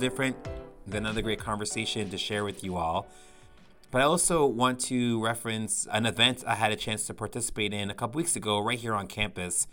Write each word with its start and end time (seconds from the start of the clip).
different 0.00 0.36
than 0.86 1.04
another 1.04 1.22
great 1.22 1.38
conversation 1.38 2.10
to 2.10 2.18
share 2.18 2.42
with 2.42 2.64
you 2.64 2.76
all. 2.76 3.06
But 3.90 4.00
I 4.00 4.04
also 4.04 4.46
want 4.46 4.80
to 4.82 5.22
reference 5.22 5.86
an 5.92 6.06
event 6.06 6.42
I 6.46 6.54
had 6.54 6.72
a 6.72 6.76
chance 6.76 7.06
to 7.08 7.14
participate 7.14 7.74
in 7.74 7.90
a 7.90 7.94
couple 7.94 8.18
weeks 8.18 8.34
ago 8.34 8.58
right 8.58 8.78
here 8.78 8.94
on 8.94 9.06
campus. 9.06 9.66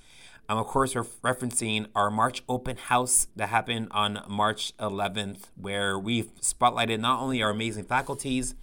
I'm, 0.50 0.58
of 0.58 0.68
course, 0.68 0.94
referencing 0.94 1.88
our 1.96 2.10
March 2.10 2.44
open 2.50 2.78
house 2.78 3.28
that 3.36 3.50
happened 3.50 3.88
on 3.92 4.24
March 4.28 4.76
11th, 4.78 5.50
where 5.56 5.98
we've 5.98 6.34
spotlighted 6.42 7.00
not 7.00 7.22
only 7.22 7.42
our 7.42 7.50
amazing 7.50 7.86
faculties, 7.86 8.56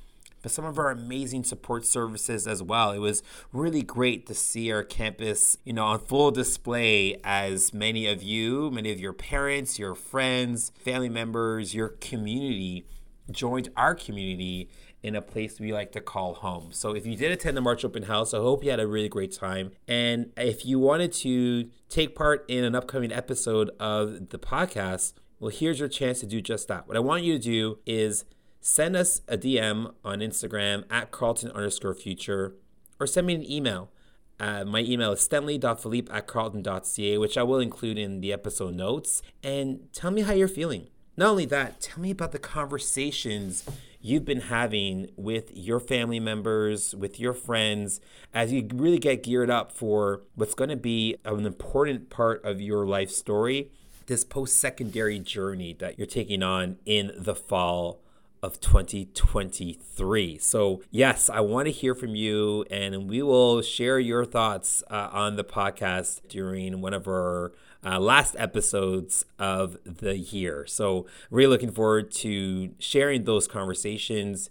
but 0.45 0.53
some 0.53 0.67
of 0.67 0.79
our 0.79 0.91
amazing 0.91 1.43
support 1.43 1.87
services 1.87 2.47
as 2.47 2.63
well. 2.63 2.91
It 2.91 2.99
was 2.99 3.23
really 3.51 3.83
great 3.83 4.27
to 4.27 4.35
see 4.35 4.71
our 4.71 4.85
campus, 4.85 5.57
you 5.65 5.73
know, 5.73 5.87
on 5.87 6.01
full 6.01 6.31
display 6.31 7.19
as 7.25 7.73
many 7.73 8.07
of 8.07 8.23
you, 8.23 8.71
many 8.71 8.93
of 8.93 9.01
your 9.01 9.15
parents, 9.15 9.79
your 9.79 9.95
friends, 9.95 10.71
family 10.77 11.09
members, 11.09 11.75
your 11.75 11.89
community 11.89 12.87
joined 13.31 13.71
our 13.75 13.95
community 13.95 14.69
in 15.03 15.17
a 15.17 15.23
place 15.23 15.59
we 15.59 15.73
like 15.73 15.93
to 15.93 16.01
call 16.03 16.35
home. 16.35 16.73
So 16.73 16.95
if 16.95 17.07
you 17.07 17.17
did 17.17 17.33
attend 17.33 17.57
the 17.57 17.63
March 17.63 17.83
Open 17.83 18.03
House, 18.03 18.35
I 18.35 18.37
hope 18.37 18.63
you 18.63 18.71
had 18.71 18.81
a 18.81 18.87
really 18.87 19.09
great 19.09 19.33
time. 19.33 19.71
And 19.89 20.31
if 20.37 20.67
you 20.67 20.79
wanted 20.79 21.15
to 21.15 21.71
take 21.89 22.15
part 22.15 22.45
in 22.49 22.65
an 22.65 22.75
upcoming 22.75 23.15
episode 23.15 23.71
of 23.81 24.29
the 24.29 24.39
podcast, 24.39 25.15
well, 25.41 25.51
here's 25.51 25.81
your 25.81 25.89
chance 25.89 26.21
to 26.21 26.27
do 26.27 26.43
just 26.43 26.69
that. 26.69 26.87
What 26.87 26.99
I 26.99 27.01
want 27.01 27.23
you 27.23 27.33
to 27.33 27.43
do 27.43 27.79
is 27.87 28.27
send 28.65 28.97
us 28.97 29.21
a 29.29 29.37
DM 29.37 29.93
on 30.03 30.21
Instagram 30.21 30.85
at 30.91 31.11
Carleton 31.11 31.51
underscore 31.51 31.95
future 31.95 32.55
or 32.99 33.07
send 33.07 33.27
me 33.27 33.35
an 33.35 33.49
email. 33.49 33.91
Uh, 34.41 34.65
my 34.65 34.81
email 34.81 35.13
is 35.13 35.21
stanley.philippe 35.21 36.11
at 36.11 36.27
carleton.ca, 36.27 37.19
which 37.19 37.37
I 37.37 37.43
will 37.43 37.59
include 37.59 37.99
in 37.99 38.23
the 38.23 38.33
episode 38.33 38.75
notes. 38.75 39.21
And 39.43 39.93
tell 39.93 40.11
me 40.11 40.23
how 40.23 40.33
you're 40.33 40.49
feeling. 40.49 40.89
Not 41.15 41.29
only 41.29 41.45
that, 41.45 41.83
tell 41.83 42.01
me 42.01 42.11
about 42.11 42.33
the 42.33 42.39
conversations 42.39 43.65
you've 44.01 44.25
been 44.25 44.41
having 44.41 45.11
with 45.15 45.55
your 45.55 45.79
family 45.79 46.19
members, 46.19 46.95
with 46.95 47.21
your 47.21 47.35
friends, 47.35 48.01
as 48.33 48.51
you 48.51 48.67
really 48.73 48.99
get 48.99 49.23
geared 49.23 49.51
up 49.51 49.73
for 49.73 50.23
what's 50.37 50.55
going 50.55 50.71
to 50.71 50.77
be 50.77 51.17
an 51.27 51.45
important 51.45 52.09
part 52.09 52.43
of 52.47 52.63
your 52.63 52.87
life 52.87 53.11
story, 53.11 53.71
this 54.07 54.25
post 54.25 54.57
secondary 54.57 55.19
journey 55.19 55.75
that 55.75 55.99
you're 55.99 56.07
taking 56.07 56.43
on 56.43 56.79
in 56.87 57.13
the 57.15 57.35
fall 57.35 58.01
of 58.45 58.61
2023. 58.61 60.37
So, 60.37 60.83
yes, 60.91 61.31
I 61.31 61.41
want 61.41 61.65
to 61.65 61.73
hear 61.73 61.95
from 61.95 62.15
you, 62.15 62.67
and 62.71 63.09
we 63.09 63.23
will 63.23 63.63
share 63.63 63.99
your 63.99 64.27
thoughts 64.27 64.83
uh, 64.91 65.09
on 65.11 65.37
the 65.37 65.45
podcast 65.45 66.29
during 66.29 66.83
one 66.83 66.93
of 66.93 67.09
our 67.09 67.53
uh, 67.83 67.99
last 67.99 68.37
episodes 68.39 69.25
of 69.39 69.79
the 69.87 70.19
year. 70.19 70.67
So, 70.67 71.07
really 71.31 71.49
looking 71.49 71.71
forward 71.71 72.11
to 72.17 72.75
sharing 72.79 73.25
those 73.25 73.49
conversations. 73.49 74.51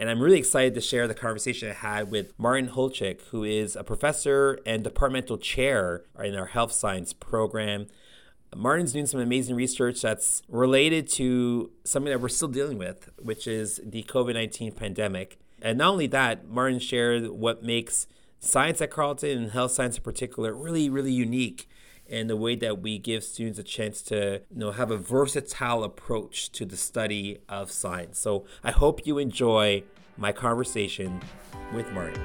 And 0.00 0.10
I'm 0.10 0.20
really 0.20 0.38
excited 0.38 0.74
to 0.74 0.80
share 0.80 1.06
the 1.06 1.14
conversation 1.14 1.70
I 1.70 1.74
had 1.74 2.10
with 2.10 2.36
Martin 2.38 2.70
Holcik, 2.70 3.20
who 3.30 3.44
is 3.44 3.76
a 3.76 3.84
professor 3.84 4.58
and 4.66 4.82
departmental 4.82 5.38
chair 5.38 6.02
in 6.18 6.34
our 6.34 6.46
health 6.46 6.72
science 6.72 7.12
program. 7.12 7.86
Martin's 8.56 8.92
doing 8.92 9.06
some 9.06 9.20
amazing 9.20 9.56
research 9.56 10.02
that's 10.02 10.42
related 10.48 11.08
to 11.10 11.70
something 11.84 12.10
that 12.10 12.20
we're 12.20 12.28
still 12.28 12.48
dealing 12.48 12.78
with, 12.78 13.10
which 13.18 13.46
is 13.46 13.80
the 13.84 14.02
COVID 14.04 14.34
19 14.34 14.72
pandemic. 14.72 15.38
And 15.60 15.78
not 15.78 15.90
only 15.92 16.06
that, 16.08 16.48
Martin 16.48 16.78
shared 16.78 17.28
what 17.28 17.62
makes 17.62 18.06
science 18.40 18.80
at 18.80 18.90
Carleton 18.90 19.36
and 19.38 19.50
health 19.50 19.72
science 19.72 19.96
in 19.96 20.02
particular 20.02 20.54
really, 20.54 20.88
really 20.88 21.12
unique 21.12 21.68
and 22.08 22.30
the 22.30 22.36
way 22.36 22.56
that 22.56 22.80
we 22.80 22.98
give 22.98 23.22
students 23.22 23.58
a 23.58 23.62
chance 23.62 24.00
to 24.02 24.40
you 24.50 24.58
know 24.58 24.72
have 24.72 24.90
a 24.90 24.96
versatile 24.96 25.84
approach 25.84 26.50
to 26.52 26.64
the 26.64 26.76
study 26.76 27.38
of 27.48 27.70
science. 27.70 28.18
So 28.18 28.46
I 28.64 28.70
hope 28.70 29.06
you 29.06 29.18
enjoy 29.18 29.82
my 30.16 30.32
conversation 30.32 31.20
with 31.74 31.90
Martin. 31.92 32.22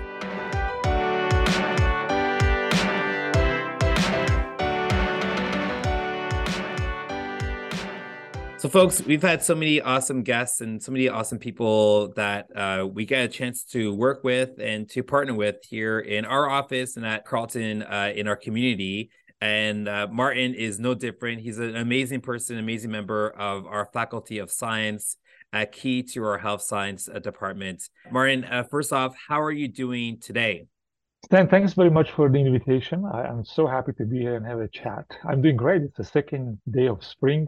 So, 8.63 8.69
folks, 8.69 9.03
we've 9.03 9.22
had 9.22 9.44
so 9.44 9.56
many 9.56 9.81
awesome 9.81 10.24
guests 10.24 10.62
and 10.62 10.81
so 10.81 10.94
many 10.94 11.09
awesome 11.09 11.38
people 11.38 12.13
that 12.13 12.47
uh, 12.56 12.88
we 12.90 13.03
get 13.03 13.25
a 13.25 13.28
chance 13.28 13.66
to 13.72 13.94
work 13.94 14.24
with 14.24 14.51
and 14.57 14.90
to 14.91 15.03
partner 15.03 15.34
with 15.34 15.57
here 15.68 16.00
in 16.00 16.24
our 16.24 16.50
office 16.50 16.96
and 16.96 17.06
at 17.06 17.25
Carleton 17.25 17.84
uh, 17.84 18.13
in 18.16 18.25
our 18.25 18.38
community. 18.38 19.09
And 19.41 19.90
uh, 19.90 20.07
Martin 20.09 20.53
is 20.53 20.79
no 20.79 20.94
different. 20.94 21.41
He's 21.41 21.59
an 21.59 21.75
amazing 21.75 22.22
person, 22.22 22.57
amazing 22.57 22.90
member 22.90 23.31
of 23.31 23.66
our 23.66 23.90
Faculty 23.91 24.38
of 24.38 24.50
Science, 24.50 25.18
uh, 25.52 25.66
key 25.69 26.02
to 26.13 26.23
our 26.23 26.38
health 26.38 26.62
science 26.62 27.09
uh, 27.13 27.19
department. 27.19 27.84
Martin, 28.12 28.46
uh, 28.46 28.63
first 28.63 28.94
off, 28.94 29.13
how 29.28 29.41
are 29.41 29.52
you 29.52 29.68
doing 29.68 30.22
today? 30.22 30.68
Stan, 31.25 31.50
thanks 31.50 31.73
very 31.73 31.91
much 31.91 32.12
for 32.12 32.29
the 32.29 32.40
invitation. 32.40 33.03
I, 33.03 33.28
am 33.28 33.44
so 33.44 33.68
happy 33.68 33.91
to 33.97 34.06
be 34.06 34.19
here 34.19 34.38
and 34.38 34.46
have 34.46 34.62
a 34.62 34.69
chat. 34.69 35.03
I'm 35.28 35.41
doing 35.41 35.57
great. 35.57 35.81
It's 35.81 35.97
the 35.97 36.06
second 36.06 36.59
day 36.72 36.88
of 36.88 37.03
spring, 37.03 37.46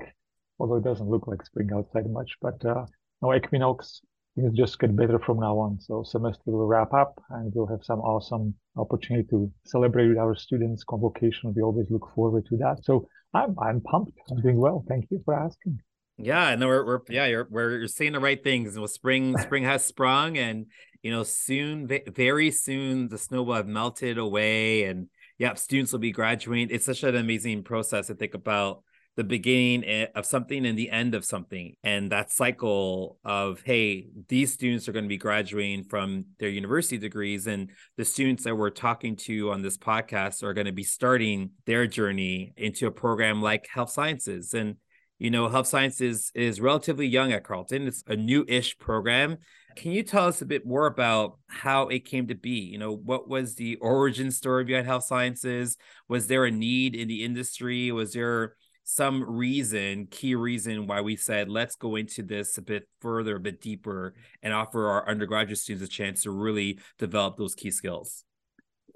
although 0.59 0.77
it 0.77 0.83
doesn't 0.83 1.09
look 1.09 1.27
like 1.27 1.45
spring 1.45 1.69
outside 1.75 2.09
much, 2.09 2.31
but 2.41 2.63
uh, 2.65 2.85
no 3.21 3.33
equinox 3.33 4.01
things 4.35 4.53
just 4.53 4.79
get 4.79 4.95
better 4.95 5.19
from 5.19 5.39
now 5.39 5.57
on. 5.57 5.79
So 5.79 6.03
semester 6.03 6.43
will 6.45 6.67
wrap 6.67 6.93
up 6.93 7.21
and 7.29 7.51
we'll 7.55 7.67
have 7.67 7.83
some 7.83 7.99
awesome 7.99 8.53
opportunity 8.77 9.27
to 9.29 9.51
celebrate 9.65 10.09
with 10.09 10.17
our 10.17 10.35
students 10.35 10.83
convocation. 10.83 11.53
We 11.55 11.61
always 11.61 11.89
look 11.89 12.09
forward 12.13 12.45
to 12.49 12.57
that. 12.57 12.83
So 12.83 13.07
I'm 13.33 13.55
I'm 13.59 13.81
pumped. 13.81 14.17
I'm 14.29 14.41
doing 14.41 14.57
well. 14.57 14.83
Thank 14.87 15.05
you 15.09 15.21
for 15.25 15.33
asking. 15.33 15.79
Yeah, 16.17 16.55
no, 16.55 16.67
we're, 16.67 16.85
we're 16.85 16.99
yeah, 17.09 17.25
you're 17.25 17.47
we're 17.49 17.87
saying 17.87 18.13
the 18.13 18.19
right 18.19 18.41
things. 18.41 18.77
Well, 18.77 18.87
spring 18.87 19.37
spring 19.41 19.63
has 19.63 19.83
sprung, 19.83 20.37
and 20.37 20.67
you 21.01 21.11
know, 21.11 21.23
soon, 21.23 21.87
very 21.87 22.51
soon, 22.51 23.09
the 23.09 23.17
snow 23.17 23.43
will 23.43 23.55
have 23.55 23.67
melted 23.67 24.17
away, 24.17 24.85
and 24.85 25.07
yeah, 25.37 25.53
students 25.55 25.91
will 25.91 25.99
be 25.99 26.11
graduating. 26.11 26.73
It's 26.73 26.85
such 26.85 27.03
an 27.03 27.15
amazing 27.15 27.63
process 27.63 28.07
to 28.07 28.15
think 28.15 28.33
about 28.33 28.83
the 29.15 29.23
beginning 29.23 30.07
of 30.13 30.25
something 30.25 30.65
and 30.65 30.77
the 30.77 30.89
end 30.89 31.15
of 31.15 31.23
something 31.23 31.73
and 31.83 32.11
that 32.11 32.31
cycle 32.31 33.17
of 33.23 33.61
hey 33.63 34.07
these 34.27 34.51
students 34.51 34.89
are 34.89 34.91
going 34.91 35.05
to 35.05 35.09
be 35.09 35.17
graduating 35.17 35.83
from 35.85 36.25
their 36.39 36.49
university 36.49 36.97
degrees 36.97 37.47
and 37.47 37.69
the 37.97 38.05
students 38.05 38.43
that 38.43 38.55
we're 38.55 38.69
talking 38.69 39.15
to 39.15 39.51
on 39.51 39.61
this 39.61 39.77
podcast 39.77 40.43
are 40.43 40.53
going 40.53 40.65
to 40.65 40.73
be 40.73 40.83
starting 40.83 41.51
their 41.65 41.87
journey 41.87 42.53
into 42.57 42.87
a 42.87 42.91
program 42.91 43.41
like 43.41 43.67
health 43.71 43.89
sciences. 43.89 44.53
And 44.53 44.75
you 45.17 45.31
know 45.31 45.47
health 45.47 45.67
sciences 45.67 46.31
is 46.35 46.59
relatively 46.59 47.07
young 47.07 47.31
at 47.31 47.45
carleton. 47.45 47.87
It's 47.87 48.03
a 48.07 48.15
new-ish 48.15 48.77
program. 48.79 49.37
Can 49.77 49.91
you 49.91 50.03
tell 50.03 50.27
us 50.27 50.41
a 50.41 50.45
bit 50.45 50.65
more 50.65 50.87
about 50.87 51.37
how 51.47 51.87
it 51.87 52.05
came 52.05 52.27
to 52.27 52.35
be? 52.35 52.59
You 52.59 52.77
know 52.77 52.93
what 52.93 53.29
was 53.29 53.55
the 53.55 53.77
origin 53.77 54.29
story 54.31 54.65
behind 54.65 54.87
health 54.87 55.05
sciences? 55.05 55.77
Was 56.09 56.27
there 56.27 56.45
a 56.45 56.51
need 56.51 56.95
in 56.95 57.07
the 57.07 57.23
industry? 57.23 57.91
Was 57.91 58.13
there 58.13 58.55
some 58.85 59.27
reason, 59.27 60.07
key 60.11 60.35
reason 60.35 60.85
why 60.85 61.01
we 61.01 61.15
said 61.15 61.49
let's 61.49 61.75
go 61.75 61.95
into 61.95 62.21
this 62.21 62.57
a 62.57 62.61
bit 62.61 62.87
further, 63.01 63.35
a 63.35 63.39
bit 63.39 63.59
deeper, 63.59 64.13
and 64.43 64.53
offer 64.53 64.87
our 64.87 65.09
undergraduate 65.09 65.57
students 65.57 65.85
a 65.85 65.91
chance 65.91 66.21
to 66.21 66.31
really 66.31 66.79
develop 66.99 67.35
those 67.35 67.55
key 67.55 67.71
skills? 67.71 68.23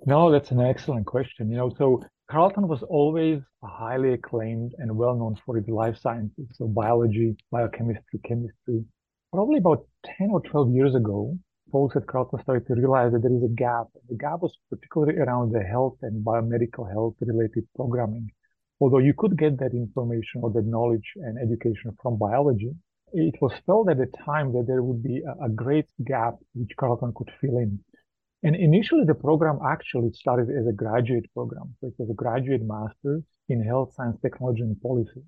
No, 0.06 0.32
that's 0.32 0.52
an 0.52 0.62
excellent 0.62 1.08
question. 1.08 1.50
You 1.50 1.58
know, 1.58 1.74
so 1.76 2.04
Carleton 2.30 2.68
was 2.68 2.84
always 2.84 3.42
highly 3.64 4.14
acclaimed 4.14 4.76
and 4.78 4.96
well 4.96 5.16
known 5.16 5.36
for 5.44 5.58
its 5.58 5.68
life 5.68 5.98
sciences, 5.98 6.46
so 6.54 6.68
biology, 6.68 7.36
biochemistry, 7.52 8.20
chemistry. 8.24 8.86
Probably 9.34 9.58
about 9.58 9.88
10 10.20 10.30
or 10.32 10.42
12 10.42 10.72
years 10.72 10.94
ago, 10.94 11.36
folks 11.72 11.96
at 11.96 12.06
Carleton 12.06 12.40
started 12.44 12.68
to 12.68 12.76
realize 12.76 13.12
that 13.14 13.24
there 13.24 13.36
is 13.36 13.44
a 13.44 13.56
gap. 13.56 13.88
The 14.08 14.18
gap 14.18 14.42
was 14.42 14.56
particularly 14.70 15.18
around 15.18 15.52
the 15.52 15.64
health 15.64 15.98
and 16.04 16.24
biomedical 16.24 16.90
health 16.92 17.16
related 17.22 17.68
programming 17.76 18.30
although 18.80 19.00
you 19.00 19.14
could 19.18 19.38
get 19.38 19.60
that 19.60 19.74
information 19.74 20.42
or 20.42 20.52
that 20.52 20.66
knowledge 20.66 21.14
and 21.16 21.38
education 21.38 21.96
from 22.02 22.18
biology, 22.18 22.72
it 23.14 23.36
was 23.42 23.54
felt 23.66 23.90
at 23.90 23.98
the 23.98 24.08
time 24.26 24.54
that 24.54 24.66
there 24.68 24.84
would 24.84 25.02
be 25.04 25.22
a, 25.22 25.46
a 25.46 25.50
great 25.50 25.88
gap 26.06 26.36
which 26.54 26.76
Carleton 26.78 27.14
could 27.16 27.32
fill 27.42 27.58
in. 27.58 27.80
And 28.44 28.56
initially, 28.56 29.04
the 29.04 29.16
program 29.16 29.60
actually 29.66 30.12
started 30.14 30.50
as 30.50 30.66
a 30.68 30.72
graduate 30.72 31.26
program. 31.34 31.76
So 31.82 31.88
it 31.88 31.94
was 31.98 32.10
a 32.10 32.14
graduate 32.14 32.62
master's 32.62 33.24
in 33.50 33.62
health 33.64 33.94
science, 33.96 34.18
technology, 34.22 34.62
and 34.62 34.80
policy, 34.82 35.24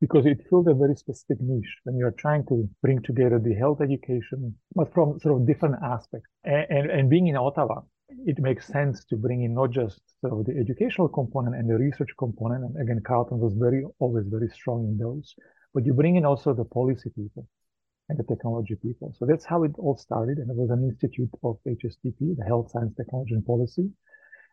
because 0.00 0.26
it 0.26 0.40
filled 0.48 0.68
a 0.68 0.74
very 0.74 0.96
specific 0.96 1.36
niche 1.40 1.76
when 1.84 1.96
you're 1.96 2.18
trying 2.18 2.44
to 2.46 2.68
bring 2.82 3.00
together 3.02 3.38
the 3.38 3.54
health 3.54 3.80
education, 3.80 4.56
but 4.74 4.92
from 4.92 5.20
sort 5.20 5.40
of 5.40 5.46
different 5.46 5.76
aspects. 5.84 6.28
And, 6.42 6.66
and, 6.70 6.90
and 6.90 7.10
being 7.10 7.28
in 7.28 7.36
Ottawa, 7.36 7.82
it 8.26 8.38
makes 8.38 8.66
sense 8.66 9.04
to 9.06 9.16
bring 9.16 9.42
in 9.42 9.54
not 9.54 9.70
just 9.70 10.00
of 10.24 10.44
the 10.46 10.56
educational 10.58 11.08
component 11.08 11.56
and 11.56 11.68
the 11.68 11.76
research 11.78 12.10
component. 12.18 12.64
And 12.64 12.80
again, 12.82 13.00
Carleton 13.04 13.38
was 13.38 13.54
very 13.54 13.84
always 13.98 14.26
very 14.26 14.48
strong 14.48 14.84
in 14.84 14.98
those, 14.98 15.34
but 15.74 15.84
you 15.86 15.92
bring 15.94 16.16
in 16.16 16.24
also 16.24 16.54
the 16.54 16.64
policy 16.64 17.10
people. 17.10 17.46
and 18.08 18.18
the 18.18 18.24
technology 18.24 18.76
people. 18.76 19.14
So 19.18 19.26
that's 19.26 19.44
how 19.44 19.64
it 19.64 19.72
all 19.78 19.96
started. 19.96 20.38
And 20.38 20.50
it 20.50 20.56
was 20.56 20.70
an 20.70 20.82
institute 20.84 21.30
of 21.42 21.58
HSTP, 21.66 22.36
the 22.36 22.44
Health 22.46 22.70
Science 22.70 22.94
Technology 22.96 23.34
and 23.34 23.44
Policy. 23.44 23.90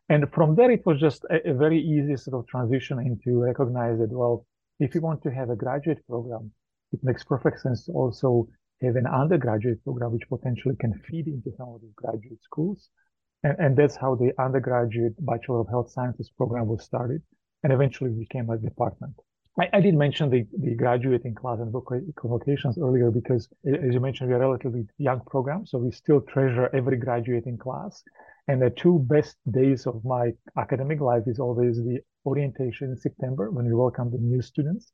And 0.08 0.32
from 0.34 0.56
there, 0.56 0.72
it 0.72 0.86
was 0.86 1.00
just 1.00 1.26
a, 1.30 1.52
a 1.52 1.54
very 1.54 1.80
easy 1.80 2.16
sort 2.16 2.40
of 2.40 2.48
transition 2.48 3.00
into 3.00 3.40
recognize 3.42 4.00
that, 4.00 4.12
well, 4.12 4.46
if 4.80 4.96
you 4.96 5.02
want 5.02 5.22
to 5.24 5.32
have 5.32 5.50
a 5.50 5.56
graduate 5.56 6.06
program, 6.08 6.52
it 6.92 7.00
makes 7.04 7.24
perfect 7.24 7.60
sense 7.62 7.86
to 7.86 7.92
also 7.92 8.48
have 8.82 8.96
an 8.96 9.06
undergraduate 9.06 9.84
program, 9.84 10.14
which 10.14 10.28
potentially 10.30 10.76
can 10.80 10.94
feed 11.10 11.28
into 11.28 11.52
some 11.58 11.70
of 11.70 11.82
these 11.82 11.94
graduate 11.96 12.42
schools. 12.42 12.90
And, 13.44 13.56
and 13.60 13.78
that's 13.78 13.96
how 13.96 14.16
the 14.16 14.32
undergraduate 14.42 15.14
Bachelor 15.26 15.62
of 15.62 15.68
Health 15.70 15.92
Sciences 15.92 16.30
program 16.36 16.68
was 16.68 16.84
started 16.84 17.22
and 17.64 17.74
eventually 17.74 18.12
became 18.12 18.50
a 18.50 18.58
department. 18.58 19.16
I, 19.60 19.70
I 19.74 19.82
did 19.82 19.96
mention 19.96 20.30
the, 20.30 20.46
the 20.58 20.76
graduating 20.76 21.36
class 21.36 21.60
and 21.60 21.74
convocations 22.16 22.78
earlier 22.78 23.12
because, 23.12 23.50
as 23.66 23.94
you 23.94 24.00
mentioned, 24.00 24.30
we 24.30 24.36
are 24.36 24.38
a 24.38 24.48
relatively 24.48 24.88
young 24.98 25.22
program, 25.22 25.66
so 25.66 25.78
we 25.78 25.92
still 25.92 26.22
treasure 26.22 26.70
every 26.74 26.98
graduating 26.98 27.58
class. 27.58 28.04
And 28.48 28.62
the 28.62 28.70
two 28.70 29.00
best 29.00 29.36
days 29.52 29.86
of 29.86 30.04
my 30.06 30.32
academic 30.58 31.02
life 31.02 31.24
is 31.28 31.40
always 31.40 31.78
the 31.78 32.00
orientation 32.26 32.90
in 32.92 32.98
September 32.98 33.52
when 33.52 33.66
we 33.66 33.74
welcome 33.74 34.12
the 34.12 34.18
new 34.18 34.42
students, 34.42 34.92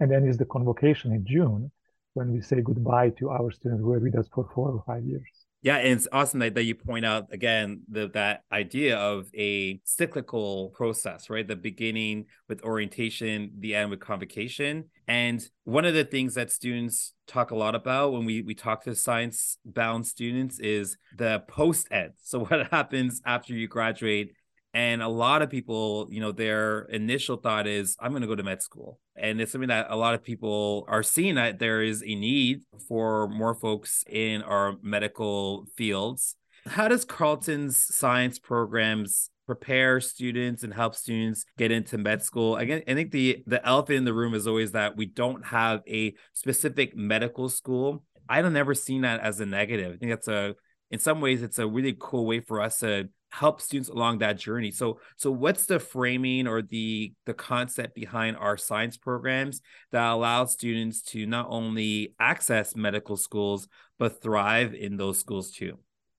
and 0.00 0.10
then 0.10 0.26
is 0.26 0.38
the 0.38 0.46
convocation 0.46 1.12
in 1.12 1.24
June 1.26 1.70
when 2.14 2.32
we 2.32 2.40
say 2.40 2.60
goodbye 2.60 3.10
to 3.18 3.30
our 3.30 3.50
students 3.50 3.82
who 3.82 3.92
are 3.92 3.98
with 3.98 4.16
us 4.16 4.28
for 4.32 4.48
four 4.54 4.70
or 4.70 4.84
five 4.86 5.04
years. 5.04 5.43
Yeah, 5.64 5.76
and 5.78 5.94
it's 5.94 6.06
awesome 6.12 6.40
that, 6.40 6.54
that 6.56 6.64
you 6.64 6.74
point 6.74 7.06
out 7.06 7.32
again 7.32 7.84
the, 7.90 8.08
that 8.08 8.42
idea 8.52 8.98
of 8.98 9.30
a 9.34 9.80
cyclical 9.82 10.68
process, 10.74 11.30
right? 11.30 11.48
The 11.48 11.56
beginning 11.56 12.26
with 12.50 12.62
orientation, 12.62 13.50
the 13.58 13.74
end 13.74 13.88
with 13.88 13.98
convocation. 13.98 14.84
And 15.08 15.42
one 15.64 15.86
of 15.86 15.94
the 15.94 16.04
things 16.04 16.34
that 16.34 16.52
students 16.52 17.14
talk 17.26 17.50
a 17.50 17.56
lot 17.56 17.74
about 17.74 18.12
when 18.12 18.26
we, 18.26 18.42
we 18.42 18.54
talk 18.54 18.84
to 18.84 18.94
science 18.94 19.56
bound 19.64 20.06
students 20.06 20.58
is 20.58 20.98
the 21.16 21.42
post 21.48 21.88
ed. 21.90 22.12
So, 22.22 22.40
what 22.44 22.70
happens 22.70 23.22
after 23.24 23.54
you 23.54 23.66
graduate 23.66 24.34
and 24.74 25.02
a 25.02 25.08
lot 25.08 25.40
of 25.40 25.50
people, 25.50 26.08
you 26.10 26.20
know, 26.20 26.32
their 26.32 26.80
initial 26.86 27.36
thought 27.36 27.68
is, 27.68 27.96
I'm 28.00 28.10
going 28.10 28.22
to 28.22 28.28
go 28.28 28.34
to 28.34 28.42
med 28.42 28.60
school. 28.60 28.98
And 29.14 29.40
it's 29.40 29.52
something 29.52 29.68
that 29.68 29.86
a 29.88 29.96
lot 29.96 30.14
of 30.14 30.24
people 30.24 30.84
are 30.88 31.04
seeing 31.04 31.36
that 31.36 31.60
there 31.60 31.80
is 31.80 32.02
a 32.02 32.14
need 32.16 32.62
for 32.88 33.28
more 33.28 33.54
folks 33.54 34.02
in 34.08 34.42
our 34.42 34.74
medical 34.82 35.66
fields. 35.76 36.34
How 36.66 36.88
does 36.88 37.04
Carleton's 37.04 37.76
science 37.94 38.40
programs 38.40 39.30
prepare 39.46 40.00
students 40.00 40.64
and 40.64 40.74
help 40.74 40.96
students 40.96 41.44
get 41.56 41.70
into 41.70 41.96
med 41.96 42.22
school? 42.22 42.56
Again, 42.56 42.82
I 42.88 42.94
think 42.94 43.12
the 43.12 43.44
the 43.46 43.64
elephant 43.64 43.98
in 43.98 44.04
the 44.04 44.14
room 44.14 44.34
is 44.34 44.48
always 44.48 44.72
that 44.72 44.96
we 44.96 45.06
don't 45.06 45.46
have 45.46 45.82
a 45.86 46.14
specific 46.32 46.96
medical 46.96 47.48
school. 47.48 48.02
I 48.28 48.42
don't 48.42 48.56
ever 48.56 48.74
seen 48.74 49.02
that 49.02 49.20
as 49.20 49.38
a 49.38 49.46
negative. 49.46 49.94
I 49.94 49.96
think 49.98 50.10
that's 50.10 50.28
a 50.28 50.56
in 50.90 50.98
some 50.98 51.20
ways 51.20 51.42
it's 51.42 51.58
a 51.58 51.68
really 51.68 51.94
cool 51.98 52.26
way 52.26 52.40
for 52.40 52.60
us 52.60 52.78
to 52.78 53.08
help 53.34 53.60
students 53.60 53.88
along 53.88 54.18
that 54.18 54.38
journey. 54.38 54.70
So 54.70 55.00
so 55.16 55.30
what's 55.30 55.66
the 55.66 55.80
framing 55.80 56.46
or 56.46 56.62
the 56.62 57.12
the 57.26 57.34
concept 57.34 57.94
behind 57.94 58.36
our 58.36 58.56
science 58.56 58.96
programs 58.96 59.60
that 59.92 60.06
allows 60.06 60.52
students 60.52 61.02
to 61.12 61.26
not 61.26 61.46
only 61.48 62.14
access 62.20 62.76
medical 62.76 63.16
schools 63.16 63.68
but 63.98 64.22
thrive 64.22 64.74
in 64.74 64.96
those 64.96 65.18
schools 65.18 65.50
too? 65.50 65.78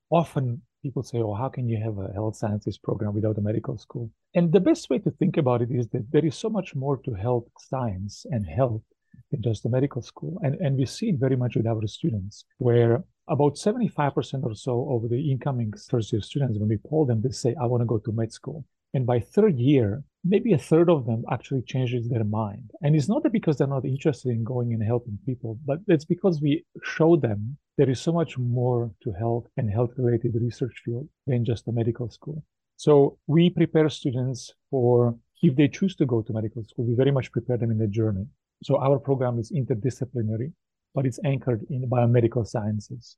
Often 0.10 0.62
people 0.84 1.04
say 1.04 1.20
oh 1.20 1.34
how 1.34 1.50
can 1.50 1.70
you 1.70 1.80
have 1.82 1.98
a 1.98 2.12
health 2.14 2.36
sciences 2.36 2.78
program 2.78 3.14
without 3.14 3.38
a 3.38 3.42
medical 3.42 3.78
school? 3.78 4.10
And 4.34 4.52
the 4.52 4.60
best 4.60 4.90
way 4.90 5.00
to 5.00 5.12
think 5.12 5.38
about 5.38 5.62
it 5.62 5.72
is 5.72 5.88
that 5.90 6.12
there 6.12 6.26
is 6.26 6.36
so 6.36 6.50
much 6.50 6.76
more 6.76 6.98
to 7.06 7.14
health 7.14 7.48
science 7.58 8.26
and 8.30 8.46
health 8.46 8.84
than 9.32 9.42
just 9.42 9.64
the 9.64 9.70
medical 9.70 10.02
school. 10.02 10.38
And 10.44 10.56
and 10.56 10.78
we 10.78 10.86
see 10.86 11.10
it 11.10 11.20
very 11.20 11.38
much 11.38 11.56
with 11.56 11.68
our 11.68 11.88
students 11.88 12.46
where 12.58 13.04
about 13.28 13.56
75% 13.56 14.44
or 14.44 14.56
so 14.56 14.90
of 14.92 15.10
the 15.10 15.32
incoming 15.32 15.74
first 15.90 16.12
year 16.14 16.22
students, 16.22 16.60
when 16.60 16.70
we 16.70 16.78
poll 16.78 17.06
them, 17.06 17.22
they 17.22 17.30
say, 17.30 17.56
I 17.60 17.66
want 17.66 17.82
to 17.82 17.86
go 17.86 17.98
to 18.00 18.12
med 18.12 18.32
school. 18.32 18.66
And 18.94 19.06
by 19.06 19.20
third 19.20 19.58
year, 19.58 20.04
maybe 20.24 20.54
a 20.54 20.58
third 20.58 20.90
of 20.90 21.06
them 21.06 21.26
actually 21.30 21.64
changes 21.64 22.08
their 22.08 22.24
mind. 22.24 22.72
And 22.82 22.96
it's 22.96 23.10
not 23.10 23.24
that 23.24 23.34
because 23.34 23.58
they're 23.58 23.68
not 23.68 23.84
interested 23.84 24.30
in 24.30 24.44
going 24.44 24.74
and 24.74 24.82
helping 24.82 25.20
people, 25.26 25.60
but 25.66 25.80
it's 25.88 26.06
because 26.06 26.42
we 26.42 26.66
show 26.84 27.18
them 27.18 27.58
there 27.78 27.90
is 27.90 28.00
so 28.00 28.14
much 28.14 28.38
more 28.38 28.92
to 29.04 29.12
health 29.12 29.48
and 29.58 29.70
health 29.70 29.92
related 29.98 30.36
research 30.42 30.82
field 30.86 31.10
than 31.28 31.44
just 31.44 31.68
a 31.68 31.74
medical 31.74 32.10
school. 32.10 32.42
So 32.78 33.18
we 33.28 33.50
prepare 33.50 33.90
students 33.90 34.54
for, 34.70 35.18
if 35.42 35.56
they 35.56 35.68
choose 35.68 35.96
to 35.98 36.06
go 36.06 36.22
to 36.22 36.34
medical 36.34 36.64
school, 36.64 36.86
we 36.86 36.96
very 36.96 37.12
much 37.12 37.32
prepare 37.32 37.58
them 37.58 37.72
in 37.72 37.78
the 37.78 37.88
journey. 37.88 38.28
So 38.64 38.78
our 38.78 38.98
program 38.98 39.40
is 39.40 39.52
interdisciplinary 39.52 40.54
but 40.96 41.06
it's 41.06 41.20
anchored 41.26 41.62
in 41.70 41.90
biomedical 41.90 42.48
sciences. 42.48 43.18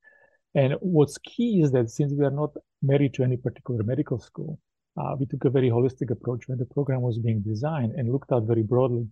And 0.55 0.73
what's 0.81 1.19
key 1.19 1.61
is 1.61 1.71
that 1.71 1.91
since 1.91 2.11
we 2.13 2.25
are 2.25 2.31
not 2.31 2.49
married 2.81 3.13
to 3.13 3.23
any 3.23 3.37
particular 3.37 3.83
medical 3.83 4.19
school, 4.19 4.59
uh, 4.99 5.15
we 5.19 5.27
took 5.27 5.45
a 5.45 5.51
very 5.51 5.69
holistic 5.69 6.09
approach 6.09 6.47
when 6.47 6.57
the 6.57 6.65
program 6.65 7.01
was 7.01 7.19
being 7.19 7.41
designed 7.41 7.93
and 7.93 8.11
looked 8.11 8.31
at 8.31 8.43
very 8.43 8.63
broadly 8.63 9.07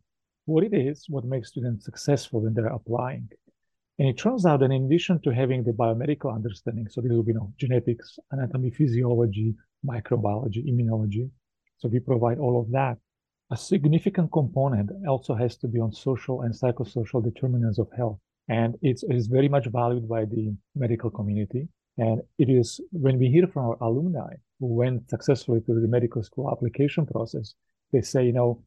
what 0.45 0.63
it 0.63 0.73
is, 0.73 1.05
what 1.07 1.23
makes 1.23 1.49
students 1.49 1.85
successful 1.85 2.41
when 2.41 2.55
they're 2.55 2.67
applying. 2.79 3.29
And 3.99 4.09
it 4.09 4.17
turns 4.17 4.45
out 4.45 4.59
that 4.61 4.71
in 4.71 4.85
addition 4.85 5.21
to 5.21 5.29
having 5.29 5.63
the 5.63 5.71
biomedical 5.71 6.33
understanding, 6.33 6.87
so 6.89 7.01
this 7.01 7.11
will 7.11 7.23
be 7.23 7.33
you 7.33 7.39
know, 7.39 7.53
genetics, 7.57 8.17
anatomy, 8.31 8.71
physiology, 8.71 9.55
microbiology, 9.87 10.65
immunology. 10.67 11.29
So 11.77 11.87
we 11.87 11.99
provide 11.99 12.39
all 12.39 12.59
of 12.59 12.71
that. 12.71 12.97
A 13.51 13.57
significant 13.57 14.31
component 14.31 14.89
also 15.07 15.35
has 15.35 15.55
to 15.57 15.67
be 15.67 15.79
on 15.79 15.93
social 15.93 16.41
and 16.41 16.53
psychosocial 16.53 17.23
determinants 17.23 17.77
of 17.77 17.87
health 17.95 18.19
and 18.47 18.75
it's, 18.81 19.03
it's 19.07 19.27
very 19.27 19.49
much 19.49 19.67
valued 19.67 20.07
by 20.07 20.25
the 20.25 20.53
medical 20.75 21.09
community. 21.09 21.67
And 21.97 22.21
it 22.37 22.49
is 22.49 22.79
when 22.91 23.17
we 23.17 23.29
hear 23.29 23.47
from 23.47 23.65
our 23.65 23.77
alumni 23.81 24.33
who 24.59 24.67
went 24.67 25.09
successfully 25.09 25.61
through 25.61 25.81
the 25.81 25.87
medical 25.87 26.21
school 26.23 26.51
application 26.51 27.05
process, 27.05 27.55
they 27.91 28.01
say, 28.01 28.25
you 28.25 28.33
know, 28.33 28.61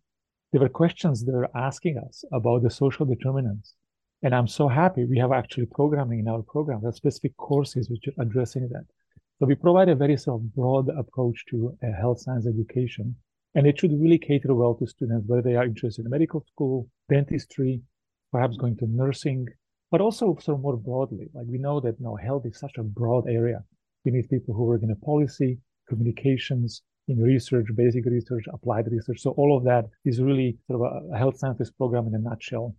there 0.52 0.60
were 0.60 0.68
questions 0.68 1.24
they 1.24 1.32
were 1.32 1.50
asking 1.54 1.98
us 1.98 2.24
about 2.32 2.62
the 2.62 2.70
social 2.70 3.04
determinants. 3.04 3.74
And 4.22 4.34
I'm 4.34 4.48
so 4.48 4.66
happy 4.66 5.04
we 5.04 5.18
have 5.18 5.30
actually 5.30 5.66
programming 5.66 6.20
in 6.20 6.28
our 6.28 6.42
program, 6.42 6.80
that 6.82 6.94
specific 6.94 7.36
courses 7.36 7.88
which 7.88 8.08
are 8.08 8.22
addressing 8.22 8.68
that. 8.72 8.86
So 9.38 9.46
we 9.46 9.54
provide 9.54 9.88
a 9.88 9.94
very 9.94 10.16
sort 10.16 10.40
of 10.40 10.54
broad 10.54 10.88
approach 10.88 11.44
to 11.50 11.76
a 11.82 11.92
health 11.92 12.20
science 12.20 12.46
education. 12.46 13.14
And 13.54 13.66
it 13.66 13.78
should 13.78 13.92
really 13.92 14.18
cater 14.18 14.54
well 14.54 14.74
to 14.74 14.86
students, 14.86 15.28
whether 15.28 15.42
they 15.42 15.54
are 15.54 15.64
interested 15.64 16.04
in 16.04 16.10
medical 16.10 16.44
school, 16.52 16.88
dentistry, 17.08 17.82
perhaps 18.32 18.56
going 18.56 18.76
to 18.78 18.86
nursing, 18.86 19.46
but 19.90 20.00
also 20.00 20.36
sort 20.40 20.56
of 20.56 20.62
more 20.62 20.76
broadly. 20.76 21.28
Like 21.34 21.46
we 21.48 21.58
know 21.58 21.80
that 21.80 21.98
you 21.98 22.04
health 22.16 22.44
is 22.46 22.58
such 22.58 22.76
a 22.78 22.82
broad 22.82 23.28
area. 23.28 23.64
We 24.04 24.12
need 24.12 24.28
people 24.28 24.54
who 24.54 24.64
work 24.64 24.82
in 24.82 24.94
policy, 24.96 25.58
communications, 25.88 26.82
in 27.08 27.18
research, 27.18 27.66
basic 27.74 28.04
research, 28.04 28.44
applied 28.52 28.86
research. 28.90 29.20
So 29.20 29.30
all 29.30 29.56
of 29.56 29.64
that 29.64 29.86
is 30.04 30.20
really 30.20 30.58
sort 30.66 30.80
of 30.82 31.12
a 31.12 31.18
health 31.18 31.38
scientist 31.38 31.76
program 31.76 32.06
in 32.06 32.14
a 32.14 32.18
nutshell. 32.18 32.76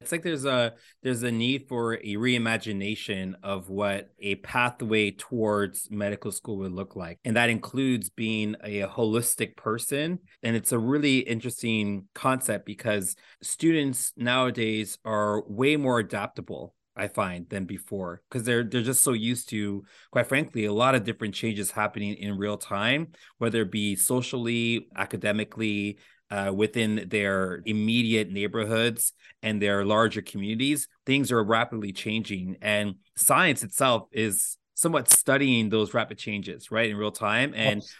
It's 0.00 0.12
like 0.12 0.22
there's 0.22 0.46
a 0.46 0.74
there's 1.02 1.22
a 1.22 1.30
need 1.30 1.68
for 1.68 1.94
a 1.94 2.14
reimagination 2.16 3.34
of 3.42 3.68
what 3.68 4.10
a 4.18 4.36
pathway 4.36 5.10
towards 5.10 5.88
medical 5.90 6.32
school 6.32 6.56
would 6.58 6.72
look 6.72 6.96
like. 6.96 7.18
And 7.24 7.36
that 7.36 7.50
includes 7.50 8.08
being 8.08 8.56
a 8.64 8.82
holistic 8.82 9.56
person. 9.56 10.20
And 10.42 10.56
it's 10.56 10.72
a 10.72 10.78
really 10.78 11.18
interesting 11.18 12.06
concept 12.14 12.64
because 12.64 13.14
students 13.42 14.12
nowadays 14.16 14.98
are 15.04 15.44
way 15.46 15.76
more 15.76 15.98
adaptable 15.98 16.74
I 16.96 17.08
find 17.08 17.48
than 17.48 17.64
before 17.64 18.20
because 18.28 18.44
they're 18.44 18.64
they're 18.64 18.82
just 18.82 19.02
so 19.02 19.12
used 19.12 19.48
to, 19.50 19.84
quite 20.10 20.26
frankly, 20.26 20.64
a 20.64 20.72
lot 20.72 20.94
of 20.94 21.04
different 21.04 21.34
changes 21.34 21.70
happening 21.70 22.14
in 22.14 22.36
real 22.36 22.56
time, 22.56 23.08
whether 23.38 23.62
it 23.62 23.70
be 23.70 23.96
socially, 23.96 24.88
academically, 24.96 25.98
uh, 26.30 26.52
within 26.54 27.06
their 27.08 27.60
immediate 27.66 28.30
neighborhoods 28.30 29.12
and 29.42 29.60
their 29.60 29.84
larger 29.84 30.22
communities, 30.22 30.88
things 31.04 31.32
are 31.32 31.42
rapidly 31.42 31.92
changing. 31.92 32.56
And 32.62 32.96
science 33.16 33.62
itself 33.62 34.08
is 34.12 34.56
somewhat 34.74 35.10
studying 35.10 35.68
those 35.68 35.92
rapid 35.92 36.18
changes, 36.18 36.70
right, 36.70 36.90
in 36.90 36.96
real 36.96 37.10
time 37.10 37.52
and 37.54 37.80
yes. 37.80 37.94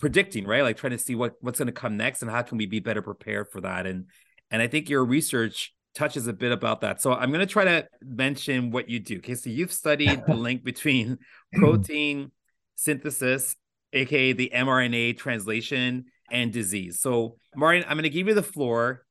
predicting, 0.00 0.46
right, 0.46 0.62
like 0.62 0.76
trying 0.76 0.92
to 0.92 0.98
see 0.98 1.14
what 1.14 1.34
what's 1.40 1.58
going 1.58 1.66
to 1.66 1.72
come 1.72 1.96
next 1.96 2.22
and 2.22 2.30
how 2.30 2.42
can 2.42 2.58
we 2.58 2.66
be 2.66 2.80
better 2.80 3.02
prepared 3.02 3.48
for 3.50 3.60
that. 3.60 3.86
And 3.86 4.06
and 4.50 4.60
I 4.60 4.66
think 4.66 4.88
your 4.88 5.04
research 5.04 5.72
touches 5.94 6.26
a 6.26 6.32
bit 6.32 6.52
about 6.52 6.82
that. 6.82 7.00
So 7.00 7.14
I'm 7.14 7.30
going 7.30 7.40
to 7.40 7.50
try 7.50 7.64
to 7.64 7.88
mention 8.02 8.70
what 8.70 8.88
you 8.88 9.00
do. 9.00 9.16
Okay, 9.18 9.34
so 9.34 9.48
you've 9.48 9.72
studied 9.72 10.24
the 10.26 10.34
link 10.34 10.62
between 10.64 11.18
protein 11.54 12.32
synthesis, 12.74 13.56
aka 13.92 14.32
the 14.32 14.50
mRNA 14.54 15.16
translation 15.16 16.06
and 16.30 16.52
disease. 16.52 17.00
So, 17.00 17.36
Martin, 17.54 17.84
I'm 17.84 17.96
going 17.96 18.04
to 18.04 18.10
give 18.10 18.28
you 18.28 18.34
the 18.34 18.42
floor. 18.42 19.04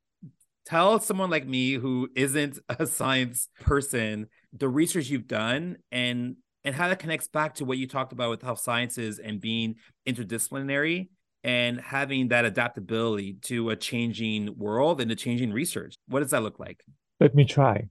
Tell 0.65 0.99
someone 0.99 1.29
like 1.29 1.47
me 1.47 1.73
who 1.73 2.09
isn't 2.15 2.59
a 2.69 2.87
science 2.87 3.49
person 3.61 4.27
the 4.57 4.69
research 4.69 5.09
you've 5.09 5.27
done 5.27 5.77
and 5.91 6.37
and 6.63 6.73
how 6.73 6.87
that 6.87 6.97
connects 6.97 7.27
back 7.27 7.55
to 7.55 7.65
what 7.65 7.77
you 7.77 7.87
talked 7.87 8.11
about 8.11 8.29
with 8.31 8.41
health 8.41 8.59
sciences 8.59 9.19
and 9.19 9.39
being 9.39 9.75
interdisciplinary 10.07 11.09
and 11.43 11.79
having 11.79 12.29
that 12.29 12.43
adaptability 12.43 13.37
to 13.43 13.69
a 13.69 13.75
changing 13.75 14.57
world 14.57 14.99
and 14.99 15.11
a 15.11 15.15
changing 15.15 15.53
research. 15.53 15.95
What 16.07 16.21
does 16.21 16.31
that 16.31 16.41
look 16.41 16.57
like? 16.57 16.83
Let 17.19 17.35
me 17.35 17.45
try. 17.45 17.87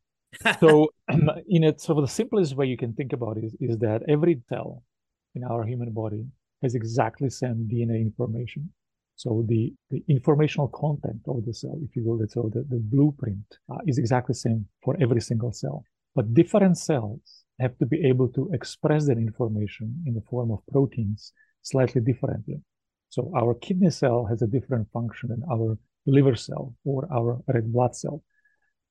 so, 0.59 0.89
in 1.09 1.63
it, 1.63 1.81
so 1.81 2.01
the 2.01 2.09
simplest 2.09 2.57
way 2.57 2.67
you 2.67 2.77
can 2.77 2.95
think 2.95 3.13
about 3.13 3.37
it 3.37 3.45
is, 3.45 3.55
is 3.61 3.79
that 3.79 4.03
every 4.09 4.43
cell 4.49 4.83
in 5.37 5.45
our 5.45 5.65
human 5.65 5.93
body 5.93 6.27
has 6.63 6.75
exactly 6.75 7.31
same 7.31 7.69
DNA 7.73 8.01
information. 8.01 8.73
So 9.17 9.45
the, 9.49 9.73
the 9.91 10.03
informational 10.09 10.69
content 10.69 11.21
of 11.29 11.45
the 11.45 11.55
cell, 11.55 11.79
if 11.83 11.95
you 11.95 12.05
will, 12.05 12.21
so 12.29 12.51
the, 12.53 12.65
the 12.69 12.81
blueprint 12.81 13.45
uh, 13.71 13.79
is 13.87 13.99
exactly 13.99 14.33
the 14.33 14.39
same 14.39 14.67
for 14.83 14.97
every 15.01 15.21
single 15.21 15.53
cell. 15.53 15.85
But 16.15 16.35
different 16.35 16.79
cells 16.79 17.45
have 17.61 17.79
to 17.79 17.87
be 17.87 18.05
able 18.05 18.29
to 18.29 18.51
express 18.53 19.07
that 19.07 19.19
information 19.19 20.03
in 20.07 20.15
the 20.15 20.23
form 20.29 20.51
of 20.51 20.61
proteins 20.71 21.33
slightly 21.63 22.01
differently. 22.01 22.61
So 23.09 23.31
our 23.37 23.55
kidney 23.55 23.91
cell 23.91 24.27
has 24.27 24.43
a 24.43 24.47
different 24.47 24.91
function 24.93 25.29
than 25.31 25.43
our 25.51 25.79
liver 26.07 26.35
cell 26.35 26.75
or 26.85 27.09
our 27.13 27.41
red 27.47 27.73
blood 27.73 27.95
cell. 27.95 28.23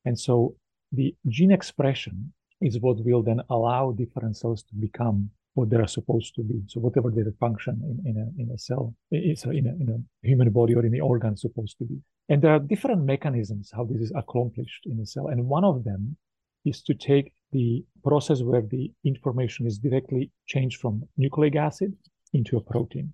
And 0.05 0.17
so 0.17 0.55
the 0.91 1.15
gene 1.27 1.51
expression 1.51 2.33
is 2.61 2.79
what 2.79 3.03
will 3.03 3.21
then 3.21 3.41
allow 3.49 3.91
different 3.91 4.37
cells 4.37 4.63
to 4.63 4.75
become 4.75 5.29
what 5.53 5.69
they're 5.69 5.87
supposed 5.87 6.33
to 6.35 6.41
be. 6.41 6.61
So 6.67 6.79
whatever 6.79 7.11
their 7.11 7.31
function 7.39 7.79
in, 7.83 8.11
in, 8.11 8.17
a, 8.17 8.41
in 8.41 8.51
a 8.51 8.57
cell, 8.57 8.95
is 9.11 9.43
in 9.45 9.67
a, 9.67 9.73
in 9.81 9.89
a 10.23 10.27
human 10.27 10.49
body 10.49 10.73
or 10.75 10.85
in 10.85 10.91
the 10.91 11.01
organ 11.01 11.37
supposed 11.37 11.77
to 11.79 11.85
be. 11.85 12.01
And 12.29 12.41
there 12.41 12.51
are 12.51 12.59
different 12.59 13.03
mechanisms 13.03 13.71
how 13.75 13.85
this 13.85 14.01
is 14.01 14.11
accomplished 14.15 14.83
in 14.85 14.99
a 14.99 15.05
cell. 15.05 15.27
And 15.27 15.47
one 15.47 15.63
of 15.63 15.83
them 15.83 16.17
is 16.65 16.81
to 16.83 16.93
take 16.93 17.33
the 17.51 17.83
process 18.03 18.41
where 18.41 18.61
the 18.61 18.91
information 19.03 19.67
is 19.67 19.77
directly 19.77 20.31
changed 20.47 20.79
from 20.79 21.03
nucleic 21.17 21.55
acid 21.55 21.93
into 22.33 22.57
a 22.57 22.61
protein. 22.61 23.13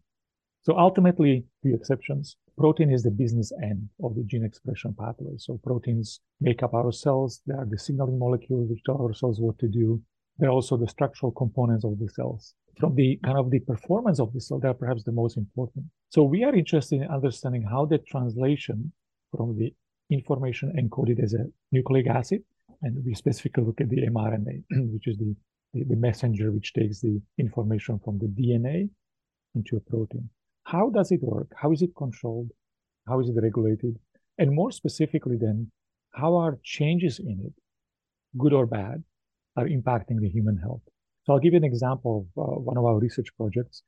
So 0.62 0.78
ultimately, 0.78 1.46
the 1.64 1.74
exceptions, 1.74 2.36
protein 2.58 2.92
is 2.92 3.04
the 3.04 3.12
business 3.12 3.52
end 3.64 3.90
of 4.04 4.16
the 4.16 4.24
gene 4.24 4.44
expression 4.44 4.96
pathway. 4.98 5.34
So 5.38 5.60
proteins 5.64 6.20
make 6.40 6.64
up 6.64 6.74
our 6.74 6.92
cells. 6.92 7.42
They 7.48 7.56
are 7.56 7.66
the 7.66 7.78
signaling 7.80 8.20
molecules 8.20 8.70
which 8.70 8.84
tell 8.86 9.02
our 9.02 9.14
cells 9.14 9.40
what 9.40 9.58
to 9.60 9.68
do. 9.68 10.02
They're 10.40 10.50
also 10.50 10.78
the 10.78 10.88
structural 10.88 11.34
components 11.34 11.84
of 11.84 12.00
the 12.00 12.08
cells. 12.08 12.56
From 12.80 12.96
the 12.96 13.20
kind 13.24 13.38
of 13.38 13.52
the 13.52 13.60
performance 13.60 14.22
of 14.22 14.32
the 14.32 14.40
cell, 14.40 14.60
they're 14.60 14.74
perhaps 14.74 15.04
the 15.04 15.12
most 15.12 15.36
important. 15.36 15.86
So 16.10 16.24
we 16.24 16.46
are 16.46 16.56
interested 16.56 17.02
in 17.02 17.08
understanding 17.10 17.64
how 17.64 17.86
the 17.86 17.98
translation 17.98 18.94
from 19.36 19.58
the 19.58 19.74
information 20.10 20.74
encoded 20.80 21.22
as 21.22 21.34
a 21.34 21.46
nucleic 21.74 22.08
acid, 22.08 22.42
and 22.82 23.04
we 23.06 23.14
specifically 23.14 23.66
look 23.66 23.82
at 23.82 23.90
the 23.90 24.08
mRNA, 24.08 24.64
which 24.94 25.08
is 25.08 25.18
the, 25.18 25.36
the, 25.74 25.84
the 25.84 25.98
messenger 25.98 26.52
which 26.52 26.74
takes 26.74 27.02
the 27.02 27.22
information 27.38 28.00
from 28.00 28.18
the 28.18 28.28
DNA 28.28 28.90
into 29.56 29.76
a 29.76 29.82
protein. 29.82 30.30
How 30.64 30.90
does 30.90 31.12
it 31.12 31.22
work? 31.22 31.52
How 31.56 31.74
is 31.74 31.82
it 31.82 31.96
controlled? 31.98 32.52
How 33.08 33.20
is 33.20 33.28
it 33.28 33.36
regulated? 33.42 34.00
And 34.38 34.56
more 34.56 34.72
specifically, 34.72 35.36
then, 35.36 35.70
how 36.12 36.36
are 36.36 36.60
changes 36.64 37.20
in 37.20 37.42
it, 37.46 37.54
good 38.38 38.54
or 38.54 38.66
bad, 38.66 39.04
are 39.60 39.68
impacting 39.68 40.20
the 40.22 40.30
human 40.30 40.58
health. 40.58 40.82
So 41.24 41.34
I'll 41.34 41.40
give 41.40 41.54
you 41.54 41.58
an 41.58 41.72
example 41.74 42.14
of 42.20 42.44
uh, 42.44 42.60
one 42.70 42.78
of 42.78 42.86
our 42.86 42.98
research 42.98 43.30
projects 43.38 43.84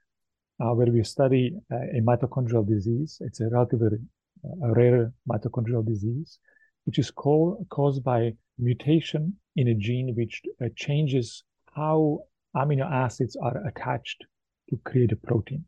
uh, 0.61 0.73
where 0.77 0.91
we 0.91 1.03
study 1.03 1.55
uh, 1.71 1.97
a 1.97 2.01
mitochondrial 2.01 2.67
disease. 2.67 3.17
It's 3.21 3.39
a 3.39 3.49
relatively 3.49 3.99
uh, 4.45 4.73
rare 4.79 5.13
mitochondrial 5.31 5.85
disease, 5.85 6.39
which 6.85 6.99
is 6.99 7.09
caused 7.11 8.03
by 8.03 8.33
mutation 8.59 9.33
in 9.55 9.67
a 9.69 9.75
gene 9.75 10.13
which 10.15 10.41
uh, 10.63 10.67
changes 10.75 11.43
how 11.73 12.19
amino 12.55 12.89
acids 12.91 13.35
are 13.41 13.65
attached 13.65 14.25
to 14.69 14.77
create 14.83 15.11
a 15.11 15.15
protein. 15.15 15.63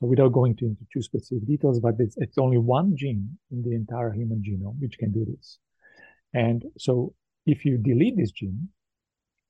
So 0.00 0.08
without 0.08 0.32
going 0.32 0.56
into 0.60 0.76
too 0.92 1.02
specific 1.02 1.46
details, 1.46 1.78
but 1.78 1.94
it's, 1.98 2.16
it's 2.18 2.38
only 2.38 2.58
one 2.58 2.96
gene 2.96 3.38
in 3.50 3.62
the 3.62 3.74
entire 3.74 4.12
human 4.12 4.42
genome 4.42 4.80
which 4.80 4.98
can 4.98 5.12
do 5.12 5.24
this. 5.24 5.58
And 6.34 6.64
so 6.78 7.14
if 7.46 7.64
you 7.64 7.78
delete 7.78 8.16
this 8.16 8.32
gene, 8.32 8.68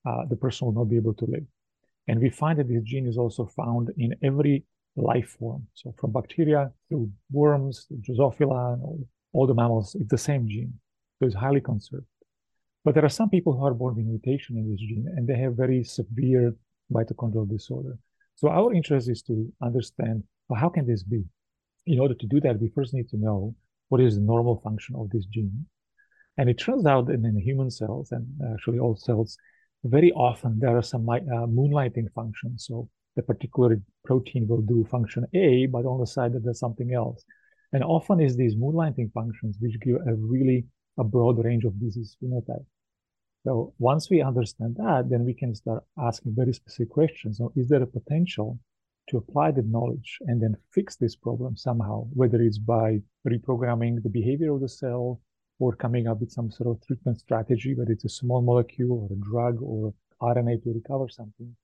uh, 0.06 0.25
the 0.28 0.37
person 0.37 0.66
will 0.66 0.75
not 0.75 0.90
be 0.90 0.97
able 0.97 1.14
to 1.14 1.26
live. 1.26 1.44
And 2.09 2.21
we 2.21 2.30
find 2.30 2.59
that 2.59 2.68
this 2.68 2.82
gene 2.82 3.06
is 3.06 3.16
also 3.16 3.47
found 3.47 3.90
in 3.97 4.14
every 4.23 4.64
life 4.97 5.37
form. 5.38 5.66
So 5.75 5.94
from 5.99 6.12
bacteria 6.12 6.71
to 6.90 7.11
worms, 7.30 7.87
to 7.87 7.94
Drosophila, 7.94 8.82
all, 8.82 9.06
all 9.32 9.47
the 9.47 9.54
mammals, 9.54 9.94
it's 9.94 10.11
the 10.11 10.18
same 10.18 10.49
gene. 10.49 10.75
So 11.18 11.26
it's 11.26 11.35
highly 11.35 11.61
conserved. 11.61 12.06
But 12.85 12.94
there 12.94 13.04
are 13.04 13.16
some 13.21 13.30
people 13.30 13.52
who 13.52 13.64
are 13.64 13.75
born 13.75 13.94
with 13.94 14.04
mutation 14.04 14.56
in 14.56 14.71
this 14.71 14.80
gene 14.80 15.06
and 15.16 15.26
they 15.26 15.38
have 15.38 15.54
very 15.54 15.85
severe 15.85 16.54
mitochondrial 16.92 17.49
disorder. 17.49 17.97
So 18.35 18.49
our 18.49 18.75
interest 18.75 19.09
is 19.09 19.23
to 19.23 19.52
understand 19.62 20.25
well, 20.49 20.61
how 20.61 20.68
can 20.68 20.87
this 20.87 21.02
be? 21.02 21.25
In 21.87 22.00
order 22.00 22.14
to 22.14 22.26
do 22.26 22.40
that, 22.40 22.61
we 22.61 22.68
first 22.75 22.92
need 22.92 23.09
to 23.11 23.16
know 23.16 23.54
what 23.88 24.00
is 24.00 24.16
the 24.16 24.21
normal 24.21 24.61
function 24.61 24.97
of 24.97 25.11
this 25.11 25.25
gene. 25.26 25.66
And 26.38 26.49
it 26.49 26.59
turns 26.59 26.87
out 26.87 27.06
that 27.06 27.14
in 27.14 27.40
human 27.40 27.71
cells 27.71 28.12
and 28.12 28.26
actually 28.52 28.78
all 28.78 28.97
cells, 28.97 29.37
very 29.85 30.12
often 30.12 30.59
there 30.59 30.77
are 30.77 30.83
some 30.83 31.09
uh, 31.09 31.47
moonlighting 31.47 32.12
functions. 32.12 32.67
So 32.67 32.89
the 33.17 33.23
particular 33.23 33.81
protein 34.05 34.47
will 34.49 34.62
do 34.62 34.87
function 34.91 35.27
A, 35.35 35.67
but 35.67 35.85
on 35.85 36.01
the 36.01 36.07
side 36.07 36.33
that 36.33 36.45
there's 36.45 36.61
something 36.61 36.95
else. 36.95 37.25
And 37.73 37.83
often 37.83 38.21
is 38.21 38.37
these 38.37 38.55
moonlighting 38.55 39.12
functions 39.12 39.57
which 39.61 39.81
give 39.81 39.97
a 40.07 40.15
really 40.15 40.67
a 40.99 41.05
broad 41.05 41.43
range 41.45 41.65
of 41.65 41.81
disease 41.81 42.17
phenotype. 42.23 42.65
So 43.45 43.75
once 43.79 44.09
we 44.09 44.23
understand 44.23 44.77
that, 44.77 45.09
then 45.11 45.25
we 45.25 45.35
can 45.35 45.55
start 45.55 45.83
asking 45.99 46.35
very 46.37 46.53
specific 46.53 46.91
questions. 46.91 47.39
So 47.39 47.53
is 47.57 47.69
there 47.69 47.83
a 47.83 47.87
potential 47.87 48.59
to 49.09 49.17
apply 49.17 49.51
the 49.51 49.62
knowledge 49.62 50.19
and 50.21 50.41
then 50.41 50.57
fix 50.73 50.97
this 50.97 51.17
problem 51.17 51.57
somehow, 51.57 52.07
whether 52.12 52.41
it's 52.41 52.59
by 52.59 53.01
reprogramming 53.27 54.03
the 54.03 54.09
behavior 54.09 54.55
of 54.55 54.61
the 54.61 54.69
cell 54.69 55.21
or 55.62 55.76
coming 55.76 56.09
up 56.09 56.19
with 56.19 56.33
some 56.33 56.50
sort 56.50 56.69
of 56.71 56.85
treatment 56.85 57.21
strategy, 57.21 57.73
whether 57.76 57.92
it's 57.92 58.04
a 58.04 58.09
small 58.09 58.42
molecule 58.42 58.92
or 59.02 59.09
a 59.12 59.21
drug 59.31 59.62
or 59.62 59.95
RNA 60.21 60.61
to 60.64 60.73
recover 60.73 61.09
something, 61.09 61.54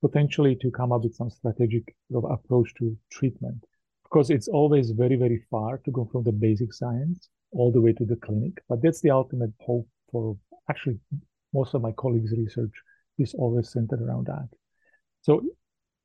potentially 0.00 0.54
to 0.54 0.70
come 0.70 0.92
up 0.92 1.02
with 1.02 1.14
some 1.16 1.28
strategic 1.28 1.84
sort 2.08 2.24
of 2.24 2.30
approach 2.30 2.72
to 2.78 2.96
treatment. 3.10 3.64
Because 4.04 4.30
it's 4.30 4.46
always 4.46 4.92
very, 4.92 5.16
very 5.16 5.42
far 5.50 5.78
to 5.78 5.90
go 5.90 6.08
from 6.12 6.22
the 6.22 6.30
basic 6.30 6.72
science 6.72 7.30
all 7.50 7.72
the 7.72 7.80
way 7.80 7.92
to 7.94 8.04
the 8.04 8.14
clinic. 8.16 8.62
But 8.68 8.80
that's 8.80 9.00
the 9.00 9.10
ultimate 9.10 9.52
hope 9.60 9.88
for 10.12 10.36
actually 10.70 11.00
most 11.52 11.74
of 11.74 11.82
my 11.82 11.90
colleagues' 11.92 12.34
research 12.38 12.76
is 13.18 13.34
always 13.34 13.70
centered 13.70 14.02
around 14.02 14.28
that. 14.28 14.48
So 15.22 15.42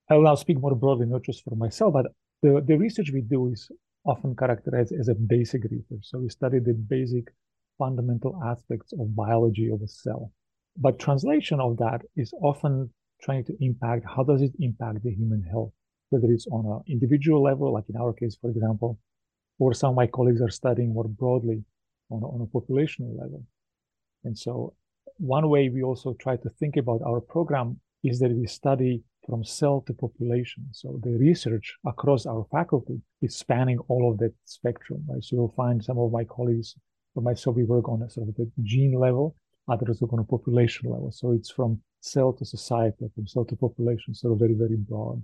I 0.09 0.15
will 0.15 0.23
now 0.23 0.35
speak 0.35 0.59
more 0.59 0.75
broadly, 0.75 1.05
not 1.05 1.21
just 1.21 1.43
for 1.43 1.55
myself, 1.55 1.93
but 1.93 2.07
the, 2.41 2.63
the 2.65 2.77
research 2.77 3.11
we 3.13 3.21
do 3.21 3.51
is 3.51 3.69
often 4.05 4.35
characterized 4.35 4.93
as 4.99 5.07
a 5.07 5.15
basic 5.15 5.63
research. 5.63 6.01
So 6.03 6.19
we 6.19 6.29
study 6.29 6.59
the 6.59 6.73
basic 6.73 7.33
fundamental 7.77 8.39
aspects 8.45 8.93
of 8.93 9.15
biology 9.15 9.69
of 9.69 9.81
a 9.81 9.87
cell. 9.87 10.31
But 10.77 10.99
translation 10.99 11.59
of 11.59 11.77
that 11.77 12.01
is 12.15 12.33
often 12.41 12.89
trying 13.21 13.45
to 13.45 13.53
impact 13.61 14.05
how 14.05 14.23
does 14.23 14.41
it 14.41 14.51
impact 14.59 15.03
the 15.03 15.11
human 15.11 15.43
health, 15.43 15.71
whether 16.09 16.31
it's 16.31 16.47
on 16.47 16.65
an 16.65 16.91
individual 16.91 17.41
level, 17.41 17.73
like 17.73 17.85
in 17.89 17.95
our 17.95 18.13
case, 18.13 18.37
for 18.39 18.49
example, 18.49 18.99
or 19.59 19.73
some 19.73 19.91
of 19.91 19.95
my 19.95 20.07
colleagues 20.07 20.41
are 20.41 20.49
studying 20.49 20.93
more 20.93 21.07
broadly 21.07 21.63
on 22.09 22.21
a, 22.23 22.27
on 22.27 22.41
a 22.41 22.57
populational 22.57 23.17
level. 23.17 23.43
And 24.23 24.37
so 24.37 24.73
one 25.17 25.47
way 25.49 25.69
we 25.69 25.83
also 25.83 26.13
try 26.19 26.35
to 26.37 26.49
think 26.49 26.75
about 26.77 27.01
our 27.05 27.21
program 27.21 27.79
is 28.03 28.19
that 28.19 28.31
we 28.31 28.47
study 28.47 29.03
from 29.27 29.43
cell 29.43 29.81
to 29.87 29.93
population. 29.93 30.67
So 30.71 30.99
the 31.01 31.11
research 31.11 31.75
across 31.85 32.25
our 32.25 32.45
faculty 32.51 33.01
is 33.21 33.35
spanning 33.35 33.79
all 33.87 34.11
of 34.11 34.17
that 34.19 34.33
spectrum, 34.45 35.03
right? 35.09 35.23
So 35.23 35.35
you'll 35.35 35.53
find 35.55 35.83
some 35.83 35.97
of 35.97 36.11
my 36.11 36.23
colleagues 36.25 36.75
or 37.15 37.23
myself, 37.23 37.55
we 37.55 37.63
work 37.63 37.87
on 37.87 38.01
a 38.01 38.09
sort 38.09 38.29
of 38.29 38.35
the 38.35 38.49
gene 38.63 38.93
level, 38.93 39.35
others 39.69 40.01
work 40.01 40.13
on 40.13 40.19
a 40.19 40.23
population 40.23 40.89
level. 40.89 41.11
So 41.11 41.31
it's 41.31 41.51
from 41.51 41.79
cell 42.01 42.33
to 42.33 42.45
society, 42.45 43.05
from 43.15 43.27
cell 43.27 43.45
to 43.45 43.55
population, 43.55 44.13
so 44.13 44.35
very, 44.35 44.53
very 44.55 44.75
broad. 44.77 45.23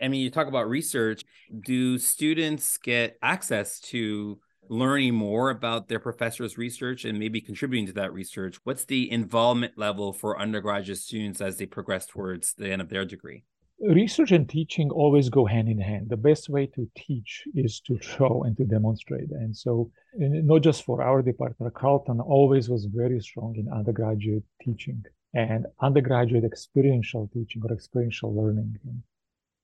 I 0.00 0.08
mean, 0.08 0.20
you 0.20 0.30
talk 0.30 0.46
about 0.46 0.68
research. 0.68 1.24
Do 1.64 1.98
students 1.98 2.78
get 2.78 3.18
access 3.20 3.80
to 3.80 4.38
learning 4.70 5.14
more 5.14 5.50
about 5.50 5.88
their 5.88 5.98
professor's 5.98 6.58
research 6.58 7.04
and 7.04 7.18
maybe 7.18 7.40
contributing 7.40 7.86
to 7.86 7.92
that 7.94 8.12
research? 8.12 8.58
What's 8.64 8.84
the 8.84 9.10
involvement 9.10 9.76
level 9.76 10.12
for 10.12 10.38
undergraduate 10.38 10.98
students 10.98 11.40
as 11.40 11.56
they 11.56 11.66
progress 11.66 12.06
towards 12.06 12.54
the 12.54 12.70
end 12.70 12.82
of 12.82 12.88
their 12.88 13.04
degree? 13.04 13.44
Research 13.80 14.32
and 14.32 14.48
teaching 14.48 14.90
always 14.90 15.28
go 15.28 15.46
hand 15.46 15.68
in 15.68 15.78
hand. 15.78 16.08
The 16.08 16.16
best 16.16 16.48
way 16.48 16.66
to 16.74 16.90
teach 16.96 17.44
is 17.54 17.80
to 17.86 17.96
show 18.00 18.42
and 18.44 18.56
to 18.56 18.64
demonstrate. 18.64 19.30
And 19.30 19.56
so, 19.56 19.92
not 20.16 20.62
just 20.62 20.84
for 20.84 21.00
our 21.00 21.22
department, 21.22 21.74
Carleton 21.74 22.20
always 22.20 22.68
was 22.68 22.86
very 22.86 23.20
strong 23.20 23.54
in 23.56 23.68
undergraduate 23.68 24.42
teaching 24.60 25.04
and 25.32 25.66
undergraduate 25.80 26.42
experiential 26.42 27.30
teaching 27.32 27.62
or 27.64 27.72
experiential 27.72 28.34
learning. 28.34 28.78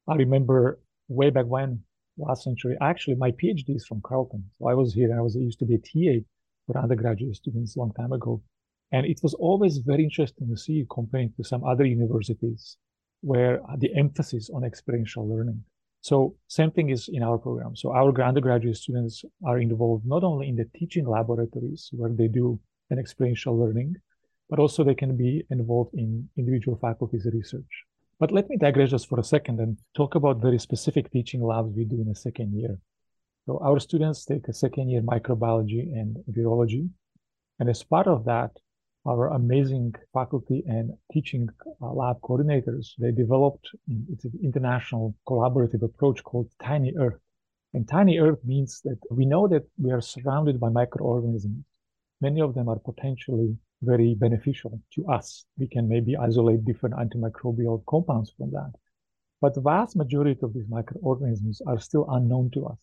I 0.06 0.14
remember 0.14 0.78
way 1.08 1.30
back 1.30 1.46
when 1.46 1.80
last 2.16 2.44
century. 2.44 2.76
Actually, 2.80 3.16
my 3.16 3.30
PhD 3.32 3.76
is 3.76 3.86
from 3.86 4.00
Carleton. 4.02 4.44
So 4.58 4.68
I 4.68 4.74
was 4.74 4.94
here 4.94 5.16
I 5.16 5.22
was 5.22 5.34
used 5.34 5.58
to 5.60 5.66
be 5.66 5.74
a 5.74 5.78
TA 5.78 6.24
for 6.66 6.78
undergraduate 6.78 7.36
students 7.36 7.76
long 7.76 7.92
time 7.92 8.12
ago. 8.12 8.42
And 8.92 9.06
it 9.06 9.20
was 9.22 9.34
always 9.34 9.78
very 9.78 10.04
interesting 10.04 10.48
to 10.48 10.56
see 10.56 10.86
comparing 10.90 11.32
to 11.36 11.44
some 11.44 11.64
other 11.64 11.84
universities 11.84 12.76
where 13.22 13.60
the 13.78 13.94
emphasis 13.96 14.50
on 14.54 14.64
experiential 14.64 15.28
learning. 15.28 15.64
So 16.02 16.36
same 16.48 16.70
thing 16.70 16.90
is 16.90 17.08
in 17.10 17.22
our 17.22 17.38
program. 17.38 17.74
So 17.74 17.92
our 17.92 18.12
undergraduate 18.22 18.76
students 18.76 19.24
are 19.44 19.58
involved 19.58 20.04
not 20.06 20.22
only 20.22 20.48
in 20.48 20.56
the 20.56 20.66
teaching 20.78 21.06
laboratories 21.08 21.88
where 21.92 22.10
they 22.10 22.28
do 22.28 22.60
an 22.90 22.98
experiential 22.98 23.58
learning, 23.58 23.96
but 24.50 24.58
also 24.58 24.84
they 24.84 24.94
can 24.94 25.16
be 25.16 25.44
involved 25.50 25.94
in 25.94 26.28
individual 26.36 26.76
faculties 26.76 27.26
research. 27.32 27.83
But 28.20 28.30
let 28.30 28.48
me 28.48 28.56
digress 28.56 28.90
just 28.90 29.08
for 29.08 29.18
a 29.18 29.24
second 29.24 29.60
and 29.60 29.76
talk 29.96 30.14
about 30.14 30.40
very 30.40 30.58
specific 30.58 31.10
teaching 31.10 31.42
labs 31.42 31.74
we 31.74 31.84
do 31.84 31.96
in 31.96 32.08
the 32.08 32.14
second 32.14 32.54
year. 32.54 32.78
So 33.46 33.58
our 33.62 33.80
students 33.80 34.24
take 34.24 34.48
a 34.48 34.52
second 34.52 34.88
year 34.88 35.02
microbiology 35.02 35.92
and 35.92 36.16
virology. 36.30 36.88
And 37.58 37.68
as 37.68 37.82
part 37.82 38.06
of 38.06 38.24
that, 38.24 38.52
our 39.06 39.28
amazing 39.28 39.94
faculty 40.14 40.62
and 40.66 40.92
teaching 41.12 41.48
uh, 41.82 41.92
lab 41.92 42.20
coordinators, 42.22 42.92
they 42.98 43.12
developed 43.12 43.68
it's 44.10 44.24
an 44.24 44.38
international 44.42 45.14
collaborative 45.28 45.82
approach 45.82 46.22
called 46.24 46.48
Tiny 46.62 46.94
Earth. 46.98 47.20
And 47.74 47.86
Tiny 47.86 48.18
Earth 48.18 48.38
means 48.44 48.80
that 48.84 48.98
we 49.10 49.26
know 49.26 49.46
that 49.48 49.64
we 49.76 49.90
are 49.90 50.00
surrounded 50.00 50.58
by 50.58 50.70
microorganisms. 50.70 51.64
Many 52.20 52.40
of 52.40 52.54
them 52.54 52.68
are 52.68 52.78
potentially 52.78 53.58
very 53.84 54.14
beneficial 54.14 54.80
to 54.94 55.06
us. 55.06 55.44
We 55.58 55.68
can 55.68 55.88
maybe 55.88 56.16
isolate 56.16 56.64
different 56.64 56.96
antimicrobial 56.96 57.84
compounds 57.86 58.32
from 58.36 58.50
that. 58.52 58.72
But 59.40 59.54
the 59.54 59.60
vast 59.60 59.96
majority 59.96 60.40
of 60.42 60.54
these 60.54 60.68
microorganisms 60.68 61.60
are 61.66 61.78
still 61.78 62.06
unknown 62.10 62.50
to 62.54 62.66
us. 62.66 62.78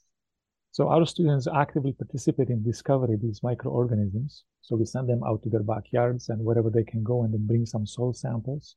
So 0.74 0.88
our 0.88 1.06
students 1.06 1.48
actively 1.54 1.92
participate 1.92 2.50
in 2.50 2.64
discovering 2.64 3.20
these 3.22 3.44
microorganisms. 3.44 4.44
So 4.62 4.78
we 4.78 4.86
send 4.86 5.10
them 5.10 5.22
out 5.24 5.44
to 5.44 5.50
their 5.50 5.64
backyards 5.64 6.30
and 6.30 6.46
wherever 6.46 6.70
they 6.70 6.84
can 6.84 7.04
go 7.04 7.24
and 7.24 7.34
then 7.34 7.46
bring 7.46 7.66
some 7.66 7.86
soil 7.86 8.14
samples. 8.14 8.76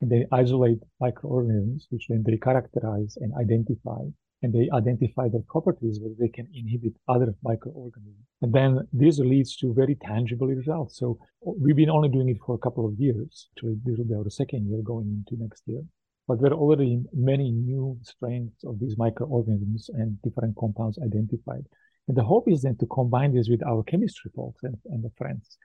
And 0.00 0.10
they 0.10 0.26
isolate 0.32 0.82
microorganisms, 1.00 1.86
which 1.90 2.08
then 2.08 2.24
they 2.26 2.36
characterize 2.36 3.16
and 3.20 3.32
identify 3.40 4.02
and 4.42 4.52
they 4.52 4.68
identify 4.72 5.28
their 5.28 5.42
properties 5.48 6.00
where 6.00 6.12
they 6.18 6.28
can 6.28 6.48
inhibit 6.54 6.94
other 7.08 7.34
microorganisms. 7.42 8.24
And 8.40 8.52
then 8.52 8.88
this 8.92 9.18
leads 9.18 9.56
to 9.56 9.74
very 9.74 9.96
tangible 9.96 10.46
results. 10.46 10.98
So 10.98 11.18
we've 11.44 11.76
been 11.76 11.90
only 11.90 12.08
doing 12.08 12.30
it 12.30 12.38
for 12.44 12.54
a 12.54 12.58
couple 12.58 12.86
of 12.86 12.94
years. 12.98 13.48
Actually, 13.52 13.76
this 13.84 13.98
will 13.98 14.06
be 14.06 14.14
our 14.14 14.30
second 14.30 14.68
year 14.68 14.80
going 14.82 15.08
into 15.08 15.42
next 15.42 15.62
year. 15.66 15.82
But 16.26 16.40
there 16.40 16.52
are 16.52 16.56
already 16.56 17.02
many 17.12 17.50
new 17.50 17.98
strains 18.02 18.52
of 18.64 18.78
these 18.78 18.96
microorganisms 18.96 19.90
and 19.92 20.20
different 20.22 20.56
compounds 20.56 20.98
identified. 21.04 21.64
And 22.08 22.16
the 22.16 22.24
hope 22.24 22.48
is 22.48 22.62
then 22.62 22.76
to 22.78 22.86
combine 22.86 23.34
this 23.34 23.48
with 23.48 23.66
our 23.66 23.82
chemistry 23.82 24.30
folks 24.34 24.62
and, 24.62 24.76
and 24.86 25.04
the 25.04 25.10
friends 25.18 25.58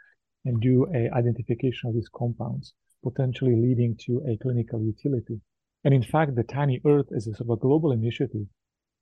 and 0.44 0.60
do 0.62 0.86
a 0.94 1.10
identification 1.16 1.90
of 1.90 1.96
these 1.96 2.10
compounds, 2.14 2.74
potentially 3.04 3.56
leading 3.56 3.96
to 4.06 4.22
a 4.28 4.38
clinical 4.38 4.82
utility. 4.82 5.40
And 5.84 5.94
in 5.94 6.04
fact, 6.04 6.36
the 6.36 6.44
Tiny 6.44 6.82
Earth 6.86 7.08
is 7.12 7.28
a 7.28 7.34
sort 7.36 7.42
of 7.42 7.50
a 7.52 7.58
global 7.58 7.92
initiative 7.92 8.48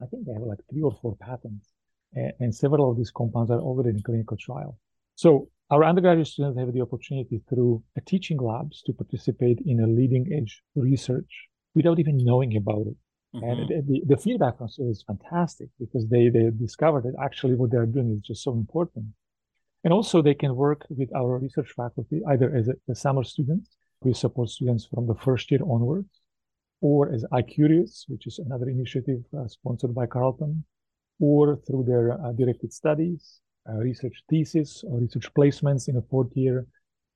I 0.04 0.08
think 0.08 0.26
they 0.26 0.34
have 0.34 0.44
like 0.44 0.60
three 0.70 0.82
or 0.82 0.96
four 1.02 1.16
patents, 1.16 1.70
and, 2.14 2.34
and 2.40 2.56
several 2.56 2.92
of 2.92 2.98
these 2.98 3.12
compounds 3.12 3.52
are 3.52 3.60
already 3.60 3.90
in 3.90 4.02
clinical 4.04 4.38
trial. 4.38 4.78
So 5.16 5.50
our 5.70 5.84
undergraduate 5.84 6.28
students 6.28 6.60
have 6.60 6.74
the 6.74 6.82
opportunity 6.82 7.42
through 7.50 7.84
teaching 8.06 8.38
labs 8.38 8.82
to 8.84 8.94
participate 8.94 9.60
in 9.66 9.80
a 9.80 9.88
leading 9.88 10.26
edge 10.38 10.62
research 10.76 11.48
without 11.74 12.00
even 12.00 12.18
knowing 12.18 12.56
about 12.58 12.88
it. 12.88 12.98
Mm-hmm. 13.36 13.44
And 13.44 13.88
the, 13.88 14.02
the 14.06 14.18
feedback 14.18 14.58
from 14.58 14.68
students 14.68 15.00
is 15.00 15.06
fantastic 15.08 15.70
because 15.80 16.08
they, 16.08 16.30
they 16.30 16.52
discover 16.52 17.02
that 17.02 17.16
actually 17.24 17.56
what 17.56 17.72
they're 17.72 17.86
doing 17.86 18.12
is 18.18 18.28
just 18.28 18.44
so 18.44 18.52
important. 18.52 19.08
And 19.84 19.92
also 19.92 20.22
they 20.22 20.36
can 20.36 20.56
work 20.56 20.86
with 20.90 21.10
our 21.16 21.40
research 21.40 21.72
faculty 21.76 22.22
either 22.30 22.56
as 22.56 22.68
a, 22.68 22.76
a 22.90 22.96
summer 22.96 23.24
students. 23.24 23.76
We 24.02 24.14
support 24.14 24.50
students 24.50 24.86
from 24.86 25.08
the 25.08 25.16
first 25.16 25.50
year 25.50 25.62
onwards 25.64 26.22
or 26.84 27.14
as 27.16 27.24
I-CUREUS, 27.32 28.06
which 28.10 28.28
is 28.28 28.40
another 28.40 28.68
initiative 28.78 29.22
uh, 29.40 29.48
sponsored 29.48 29.96
by 29.96 30.06
Carleton, 30.06 30.66
or 31.20 31.56
through 31.66 31.86
their 31.86 32.06
uh, 32.12 32.34
directed 32.34 32.74
studies, 32.74 33.40
uh, 33.70 33.78
research 33.90 34.18
thesis, 34.30 34.84
or 34.88 35.00
research 35.00 35.28
placements 35.34 35.88
in 35.88 35.96
a 35.96 36.02
fourth 36.12 36.36
year. 36.36 36.68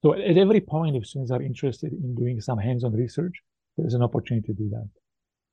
So 0.02 0.14
at 0.14 0.38
every 0.38 0.62
point, 0.62 0.96
if 0.96 1.06
students 1.06 1.32
are 1.32 1.42
interested 1.42 1.92
in 1.92 2.16
doing 2.16 2.40
some 2.40 2.60
hands-on 2.68 2.94
research, 2.94 3.36
there's 3.76 3.94
an 3.94 4.04
opportunity 4.04 4.48
to 4.48 4.54
do 4.54 4.70
that. 4.70 4.90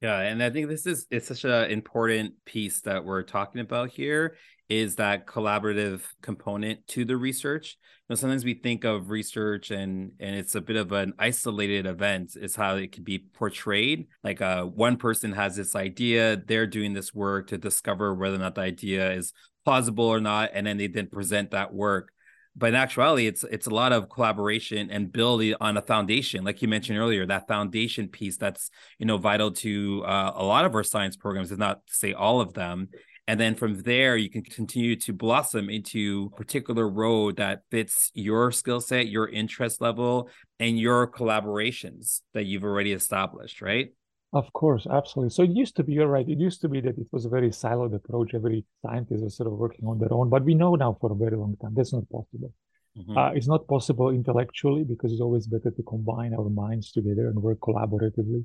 Yeah, 0.05 0.19
and 0.19 0.43
I 0.43 0.51
think 0.51 0.69
this 0.69 0.85
is 0.85 1.07
it's 1.11 1.29
such 1.29 1.45
an 1.45 1.71
important 1.71 2.35
piece 2.45 2.83
that 2.83 3.07
we're 3.07 3.23
talking 3.23 3.62
about 3.62 3.88
here 3.88 4.37
is 4.69 4.97
that 4.97 5.27
collaborative 5.27 6.03
component 6.21 6.87
to 6.88 7.07
the 7.07 7.17
research. 7.17 7.79
You 7.81 8.12
know, 8.12 8.17
sometimes 8.17 8.45
we 8.45 8.53
think 8.53 8.85
of 8.85 9.09
research 9.09 9.71
and 9.71 10.12
and 10.21 10.37
it's 10.37 10.57
a 10.57 10.61
bit 10.61 10.77
of 10.77 10.93
an 10.93 11.14
isolated 11.19 11.87
event 11.87 12.33
is 12.37 12.55
how 12.55 12.77
it 12.77 12.93
could 12.93 13.07
be 13.07 13.19
portrayed. 13.19 14.09
Like 14.23 14.43
uh, 14.43 14.64
one 14.64 14.99
person 14.99 15.33
has 15.33 15.57
this 15.57 15.75
idea, 15.75 16.37
they're 16.37 16.67
doing 16.67 16.93
this 16.93 17.14
work 17.14 17.47
to 17.47 17.57
discover 17.57 18.14
whether 18.14 18.37
or 18.37 18.40
not 18.40 18.57
the 18.57 18.61
idea 18.61 19.11
is 19.11 19.33
plausible 19.64 20.05
or 20.05 20.21
not, 20.21 20.51
and 20.53 20.67
then 20.67 20.77
they 20.77 20.88
then 20.88 21.07
present 21.07 21.53
that 21.53 21.73
work 21.73 22.11
but 22.57 22.69
in 22.69 22.75
actuality 22.75 23.27
it's 23.27 23.45
it's 23.45 23.67
a 23.67 23.71
lot 23.71 23.93
of 23.93 24.09
collaboration 24.09 24.90
and 24.90 25.12
building 25.12 25.55
on 25.61 25.77
a 25.77 25.83
foundation. 25.83 26.45
Like 26.45 26.62
you 26.62 26.69
mentioned 26.69 26.99
earlier 26.99 27.27
that 27.27 27.49
foundation 27.49 28.09
piece 28.09 28.37
that's 28.37 28.71
you 28.99 29.07
know 29.07 29.19
vital 29.19 29.51
to 29.53 30.05
uh, 30.05 30.33
a 30.35 30.45
lot 30.45 30.64
of 30.64 30.75
our 30.75 30.85
science 30.85 31.17
programs 31.17 31.51
if 31.51 31.59
not 31.59 31.87
to 31.87 31.95
say 31.95 32.12
all 32.12 32.40
of 32.40 32.55
them. 32.55 32.88
And 33.27 33.40
then 33.40 33.55
from 33.55 33.81
there 33.83 34.17
you 34.17 34.29
can 34.29 34.43
continue 34.43 34.97
to 34.97 35.12
blossom 35.12 35.71
into 35.71 36.31
a 36.33 36.37
particular 36.37 36.88
road 36.88 37.37
that 37.37 37.62
fits 37.71 38.11
your 38.14 38.53
skill 38.53 38.81
set 38.81 39.09
your 39.09 39.29
interest 39.29 39.81
level 39.81 40.29
and 40.61 40.79
your 40.79 41.11
collaborations 41.11 42.21
that 42.35 42.45
you've 42.45 42.64
already 42.64 42.93
established 42.93 43.62
right 43.62 43.93
of 44.35 44.53
course, 44.53 44.87
absolutely. 44.90 45.31
So 45.31 45.44
it 45.44 45.51
used 45.51 45.77
to 45.77 45.85
be, 45.85 45.92
you're 45.92 46.09
right, 46.09 46.29
it 46.29 46.38
used 46.38 46.61
to 46.62 46.68
be 46.68 46.81
that 46.81 46.99
it 46.99 47.07
was 47.12 47.25
a 47.25 47.29
very 47.29 47.51
siloed 47.51 47.94
approach. 47.94 48.35
Every 48.35 48.64
scientist 48.83 49.23
was 49.23 49.37
sort 49.37 49.47
of 49.47 49.55
working 49.55 49.87
on 49.87 49.99
their 49.99 50.12
own, 50.12 50.29
but 50.29 50.44
we 50.44 50.55
know 50.55 50.75
now 50.75 50.99
for 51.01 51.12
a 51.12 51.14
very 51.14 51.37
long 51.37 51.57
time 51.62 51.73
that's 51.77 51.92
not 51.92 52.09
possible. 52.11 52.53
Mm-hmm. 52.99 53.16
Uh, 53.16 53.31
it's 53.31 53.49
not 53.49 53.66
possible 53.66 54.11
intellectually 54.11 54.85
because 54.85 55.12
it's 55.12 55.20
always 55.20 55.47
better 55.47 55.70
to 55.70 55.83
combine 55.85 56.35
our 56.35 56.49
minds 56.49 56.92
together 56.92 57.29
and 57.29 57.42
work 57.42 57.61
collaboratively. 57.61 58.44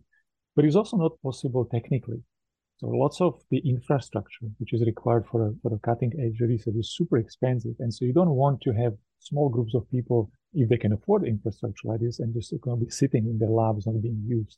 But 0.56 0.66
it's 0.66 0.76
also 0.76 0.98
not 0.98 1.22
possible 1.22 1.66
technically. 1.66 2.22
So 2.78 2.88
lots 2.88 3.20
of 3.20 3.42
the 3.52 3.60
infrastructure 3.60 4.48
which 4.60 4.74
is 4.74 4.82
required 4.86 5.26
for 5.30 5.48
a, 5.48 5.52
for 5.62 5.74
a 5.74 5.80
cutting 5.80 6.14
edge 6.24 6.40
research 6.40 6.76
is 6.78 6.96
super 6.96 7.18
expensive. 7.18 7.76
And 7.80 7.94
so 7.94 8.06
you 8.06 8.14
don't 8.14 8.30
want 8.30 8.62
to 8.62 8.72
have 8.72 8.94
small 9.20 9.50
groups 9.50 9.76
of 9.76 9.90
people, 9.92 10.32
if 10.54 10.70
they 10.70 10.78
can 10.78 10.94
afford 10.94 11.26
infrastructure 11.26 11.90
like 11.90 12.00
this, 12.00 12.20
and 12.20 12.34
just 12.34 12.54
going 12.62 12.80
to 12.80 12.86
be 12.86 12.92
sitting 12.92 13.26
in 13.26 13.38
their 13.38 13.50
labs 13.50 13.86
not 13.86 14.02
being 14.02 14.24
used. 14.26 14.58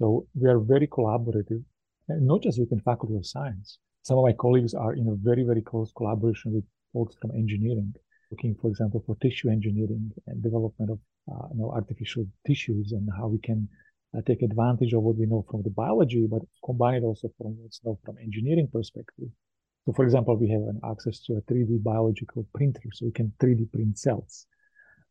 So 0.00 0.26
we 0.34 0.48
are 0.48 0.58
very 0.58 0.86
collaborative, 0.86 1.62
not 2.08 2.40
just 2.42 2.58
within 2.58 2.80
Faculty 2.80 3.16
of 3.16 3.26
Science. 3.26 3.78
Some 4.00 4.16
of 4.16 4.24
my 4.24 4.32
colleagues 4.32 4.72
are 4.72 4.94
in 4.94 5.06
a 5.08 5.14
very, 5.14 5.42
very 5.42 5.60
close 5.60 5.92
collaboration 5.94 6.54
with 6.54 6.64
folks 6.94 7.16
from 7.20 7.32
engineering, 7.32 7.92
looking, 8.30 8.56
for 8.62 8.68
example, 8.68 9.04
for 9.06 9.14
tissue 9.16 9.50
engineering 9.50 10.10
and 10.26 10.42
development 10.42 10.90
of 10.92 10.98
uh, 11.30 11.48
you 11.52 11.60
know, 11.60 11.70
artificial 11.72 12.24
tissues 12.46 12.92
and 12.92 13.10
how 13.14 13.28
we 13.28 13.38
can 13.40 13.68
uh, 14.16 14.22
take 14.26 14.40
advantage 14.40 14.94
of 14.94 15.02
what 15.02 15.18
we 15.18 15.26
know 15.26 15.44
from 15.50 15.62
the 15.64 15.70
biology, 15.70 16.26
but 16.26 16.40
combine 16.64 16.94
it 16.94 17.02
also 17.04 17.30
from 17.36 17.58
what's 17.60 17.84
known 17.84 17.98
from 18.02 18.16
engineering 18.22 18.70
perspective. 18.72 19.28
So, 19.84 19.92
for 19.92 20.06
example, 20.06 20.34
we 20.34 20.48
have 20.48 20.62
an 20.62 20.80
access 20.90 21.20
to 21.24 21.34
a 21.34 21.42
3D 21.42 21.82
biological 21.82 22.46
printer, 22.54 22.88
so 22.94 23.04
we 23.04 23.12
can 23.12 23.34
3D 23.38 23.70
print 23.70 23.98
cells. 23.98 24.46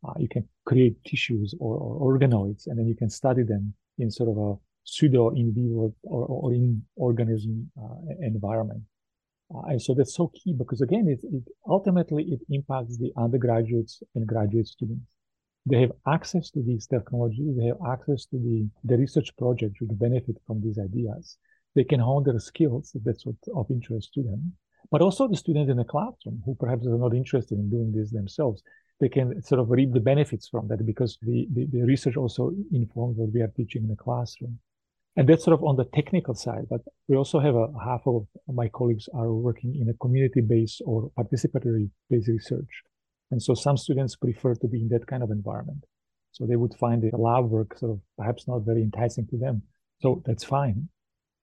Uh, 0.04 0.13
you 0.17 0.28
can 0.28 0.49
create 0.65 0.95
tissues 1.06 1.54
or, 1.60 1.78
or 1.78 2.17
organoids, 2.17 2.65
and 2.65 2.80
then 2.80 2.88
you 2.88 2.95
can 2.95 3.12
study 3.12 3.43
them 3.43 3.75
in 3.99 4.10
sort 4.10 4.30
of 4.30 4.38
a 4.38 4.69
pseudo 4.93 5.30
in 5.30 5.54
vivo 5.54 5.93
or, 6.04 6.25
or 6.25 6.54
in 6.54 6.84
organism 6.95 7.71
uh, 7.82 7.95
environment. 8.21 8.84
Uh, 9.54 9.62
and 9.69 9.82
so 9.82 9.93
that's 9.93 10.15
so 10.15 10.32
key 10.36 10.54
because 10.54 10.82
again, 10.82 11.08
it, 11.08 11.19
it, 11.34 11.43
ultimately 11.67 12.23
it 12.23 12.39
impacts 12.49 12.97
the 12.97 13.12
undergraduates 13.17 14.04
and 14.15 14.28
graduate 14.28 14.67
students. 14.67 15.15
They 15.65 15.82
have 15.82 15.91
access 16.08 16.49
to 16.52 16.63
these 16.63 16.88
technologies. 16.88 17.58
They 17.58 17.67
have 17.67 17.82
access 17.88 18.25
to 18.28 18.38
the, 18.38 18.67
the 18.84 18.97
research 18.97 19.36
projects 19.38 19.82
which 19.82 19.97
benefit 19.99 20.38
from 20.45 20.62
these 20.62 20.80
ideas. 20.80 21.38
They 21.75 21.84
can 21.84 21.99
hone 21.99 22.23
their 22.23 22.39
skills 22.39 22.91
if 22.95 23.04
that's 23.04 23.25
what 23.25 23.36
of 23.56 23.69
interest 23.69 24.13
to 24.15 24.23
them. 24.23 24.54
But 24.91 25.02
also 25.02 25.28
the 25.28 25.38
students 25.38 25.69
in 25.69 25.78
the 25.78 25.84
classroom 25.84 26.41
who 26.45 26.56
perhaps 26.56 26.88
are 26.88 26.97
not 26.97 27.13
interested 27.13 27.58
in 27.58 27.69
doing 27.69 27.91
this 27.91 28.12
themselves, 28.12 28.63
they 28.99 29.10
can 29.10 29.41
sort 29.43 29.62
of 29.62 29.69
reap 29.69 29.93
the 29.93 29.99
benefits 29.99 30.47
from 30.47 30.67
that 30.67 30.86
because 30.86 31.17
the, 31.21 31.47
the, 31.54 31.65
the 31.71 31.82
research 31.84 32.17
also 32.17 32.52
informs 32.71 33.17
what 33.17 33.32
we 33.34 33.41
are 33.41 33.54
teaching 33.56 33.84
in 33.84 33.89
the 33.89 33.95
classroom. 33.95 34.60
And 35.15 35.28
that's 35.28 35.43
sort 35.43 35.58
of 35.58 35.63
on 35.63 35.76
the 35.76 35.86
technical 35.93 36.34
side, 36.34 36.67
but 36.69 36.82
we 37.08 37.17
also 37.17 37.39
have 37.39 37.56
a 37.56 37.67
half 37.84 38.02
of 38.06 38.28
my 38.48 38.69
colleagues 38.69 39.10
are 39.13 39.34
working 39.34 39.76
in 39.76 39.89
a 39.89 39.93
community-based 39.95 40.82
or 40.86 41.12
participatory-based 41.17 42.28
research. 42.28 42.84
And 43.32 43.41
so 43.41 43.54
some 43.54 43.78
students 43.78 44.15
prefer 44.15 44.56
to 44.56 44.67
be 44.67 44.82
in 44.82 44.89
that 44.89 45.08
kind 45.08 45.24
of 45.24 45.32
environment. 45.32 45.84
So 46.32 46.45
they 46.45 46.56
would 46.56 46.74
find 46.76 47.02
the 47.02 47.15
lab 47.17 47.50
work 47.50 47.78
sort 47.78 47.91
of 47.91 48.00
perhaps 48.17 48.48
not 48.48 48.60
very 48.60 48.82
enticing 48.82 49.28
to 49.28 49.38
them. 49.38 49.63
So 50.02 50.24
that's 50.26 50.43
fine. 50.43 50.89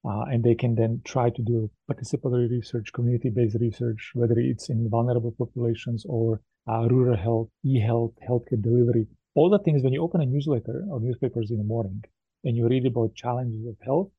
Uh, 0.09 0.22
and 0.31 0.44
they 0.44 0.55
can 0.55 0.76
then 0.76 1.02
try 1.05 1.31
to 1.31 1.42
do 1.42 1.68
participatory 1.90 2.48
research, 2.48 2.92
community-based 2.92 3.57
research, 3.61 4.12
whether 4.14 4.38
it's 4.38 4.70
in 4.70 4.88
vulnerable 4.88 5.35
populations 5.37 6.05
or 6.09 6.40
uh, 6.68 6.87
rural 6.88 7.16
health, 7.16 7.48
e-health, 7.64 8.12
healthcare 8.29 8.62
delivery, 8.62 9.07
all 9.35 9.50
the 9.50 9.59
things 9.59 9.83
when 9.83 9.92
you 9.92 10.02
open 10.02 10.20
a 10.20 10.26
newsletter 10.26 10.85
or 10.90 11.00
newspapers 11.00 11.50
in 11.50 11.59
the 11.59 11.64
morning, 11.64 12.02
and 12.46 12.56
you 12.56 12.68
read 12.68 12.87
about 12.87 13.14
challenges 13.14 13.66
of 13.66 13.76
health, 13.85 14.11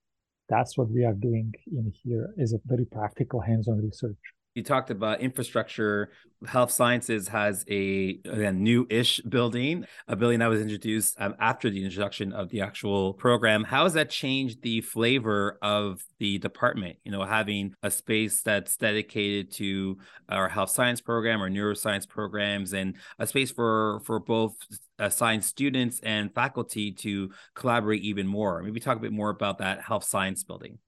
that's 0.50 0.78
what 0.78 0.92
we 0.92 1.06
are 1.06 1.14
doing 1.14 1.54
in 1.72 1.92
here 2.04 2.30
is 2.38 2.54
a 2.54 2.60
very 2.66 2.86
practical 2.86 3.40
hands-on 3.40 3.82
research. 3.82 4.18
You 4.58 4.64
talked 4.64 4.90
about 4.90 5.22
infrastructure. 5.22 6.10
Health 6.48 6.72
Sciences 6.72 7.28
has 7.28 7.64
a, 7.70 8.20
a 8.26 8.52
new-ish 8.52 9.22
building, 9.22 9.86
a 10.08 10.16
building 10.16 10.40
that 10.40 10.48
was 10.48 10.62
introduced 10.62 11.16
um, 11.20 11.36
after 11.40 11.70
the 11.70 11.86
introduction 11.86 12.34
of 12.34 12.50
the 12.50 12.62
actual 12.62 13.14
program. 13.14 13.64
How 13.64 13.84
has 13.84 13.94
that 13.94 14.10
changed 14.10 14.64
the 14.64 14.82
flavor 14.82 15.60
of 15.62 16.04
the 16.18 16.40
department? 16.40 16.98
You 17.04 17.12
know, 17.12 17.24
having 17.24 17.76
a 17.84 17.92
space 17.92 18.42
that's 18.42 18.78
dedicated 18.78 19.52
to 19.58 20.00
our 20.28 20.50
health 20.50 20.72
science 20.72 21.02
program 21.02 21.40
or 21.40 21.52
neuroscience 21.52 22.10
programs, 22.10 22.74
and 22.74 22.96
a 23.20 23.28
space 23.28 23.52
for 23.52 24.02
for 24.06 24.20
both 24.20 24.56
uh, 24.98 25.10
science 25.10 25.46
students 25.46 26.00
and 26.02 26.34
faculty 26.34 26.92
to 26.94 27.30
collaborate 27.54 28.02
even 28.02 28.26
more. 28.26 28.64
Maybe 28.64 28.80
talk 28.80 28.98
a 28.98 29.02
bit 29.02 29.12
more 29.12 29.30
about 29.30 29.60
that 29.60 29.82
health 29.82 30.04
science 30.04 30.44
building. 30.44 30.80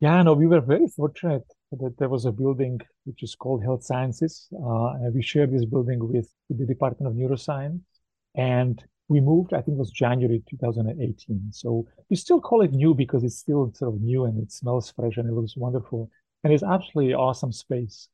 Yeah, 0.00 0.20
no, 0.24 0.32
we 0.32 0.48
were 0.48 0.60
very 0.60 0.88
fortunate 0.88 1.44
that 1.70 1.94
there 1.96 2.08
was 2.08 2.24
a 2.24 2.32
building 2.32 2.80
which 3.04 3.22
is 3.22 3.34
called 3.34 3.62
Health 3.62 3.84
Sciences. 3.84 4.48
Uh, 4.52 4.94
we 5.12 5.22
shared 5.22 5.52
this 5.52 5.64
building 5.64 5.98
with, 6.00 6.28
with 6.48 6.58
the 6.58 6.66
Department 6.66 7.10
of 7.10 7.16
Neuroscience. 7.16 7.80
And 8.34 8.82
we 9.08 9.20
moved, 9.20 9.52
I 9.52 9.60
think 9.60 9.76
it 9.76 9.78
was 9.78 9.90
January 9.90 10.42
2018. 10.48 11.52
So 11.52 11.86
we 12.08 12.16
still 12.16 12.40
call 12.40 12.62
it 12.62 12.72
new 12.72 12.94
because 12.94 13.24
it's 13.24 13.38
still 13.38 13.72
sort 13.74 13.94
of 13.94 14.00
new 14.00 14.24
and 14.24 14.42
it 14.42 14.52
smells 14.52 14.90
fresh 14.90 15.16
and 15.16 15.28
it 15.28 15.32
looks 15.32 15.56
wonderful. 15.56 16.10
And 16.44 16.52
it's 16.52 16.62
absolutely 16.62 17.14
awesome 17.14 17.52
space. 17.52 18.08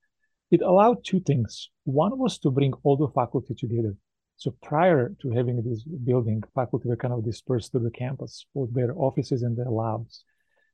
It 0.50 0.62
allowed 0.62 1.04
two 1.04 1.20
things. 1.20 1.70
One 1.84 2.18
was 2.18 2.38
to 2.38 2.50
bring 2.50 2.72
all 2.82 2.96
the 2.96 3.08
faculty 3.08 3.54
together. 3.54 3.94
So 4.36 4.54
prior 4.62 5.14
to 5.20 5.30
having 5.30 5.62
this 5.62 5.82
building, 5.82 6.42
faculty 6.54 6.88
were 6.88 6.96
kind 6.96 7.12
of 7.12 7.24
dispersed 7.24 7.72
to 7.72 7.80
the 7.80 7.90
campus 7.90 8.46
for 8.54 8.68
their 8.70 8.92
offices 8.96 9.42
and 9.42 9.56
their 9.56 9.70
labs. 9.70 10.24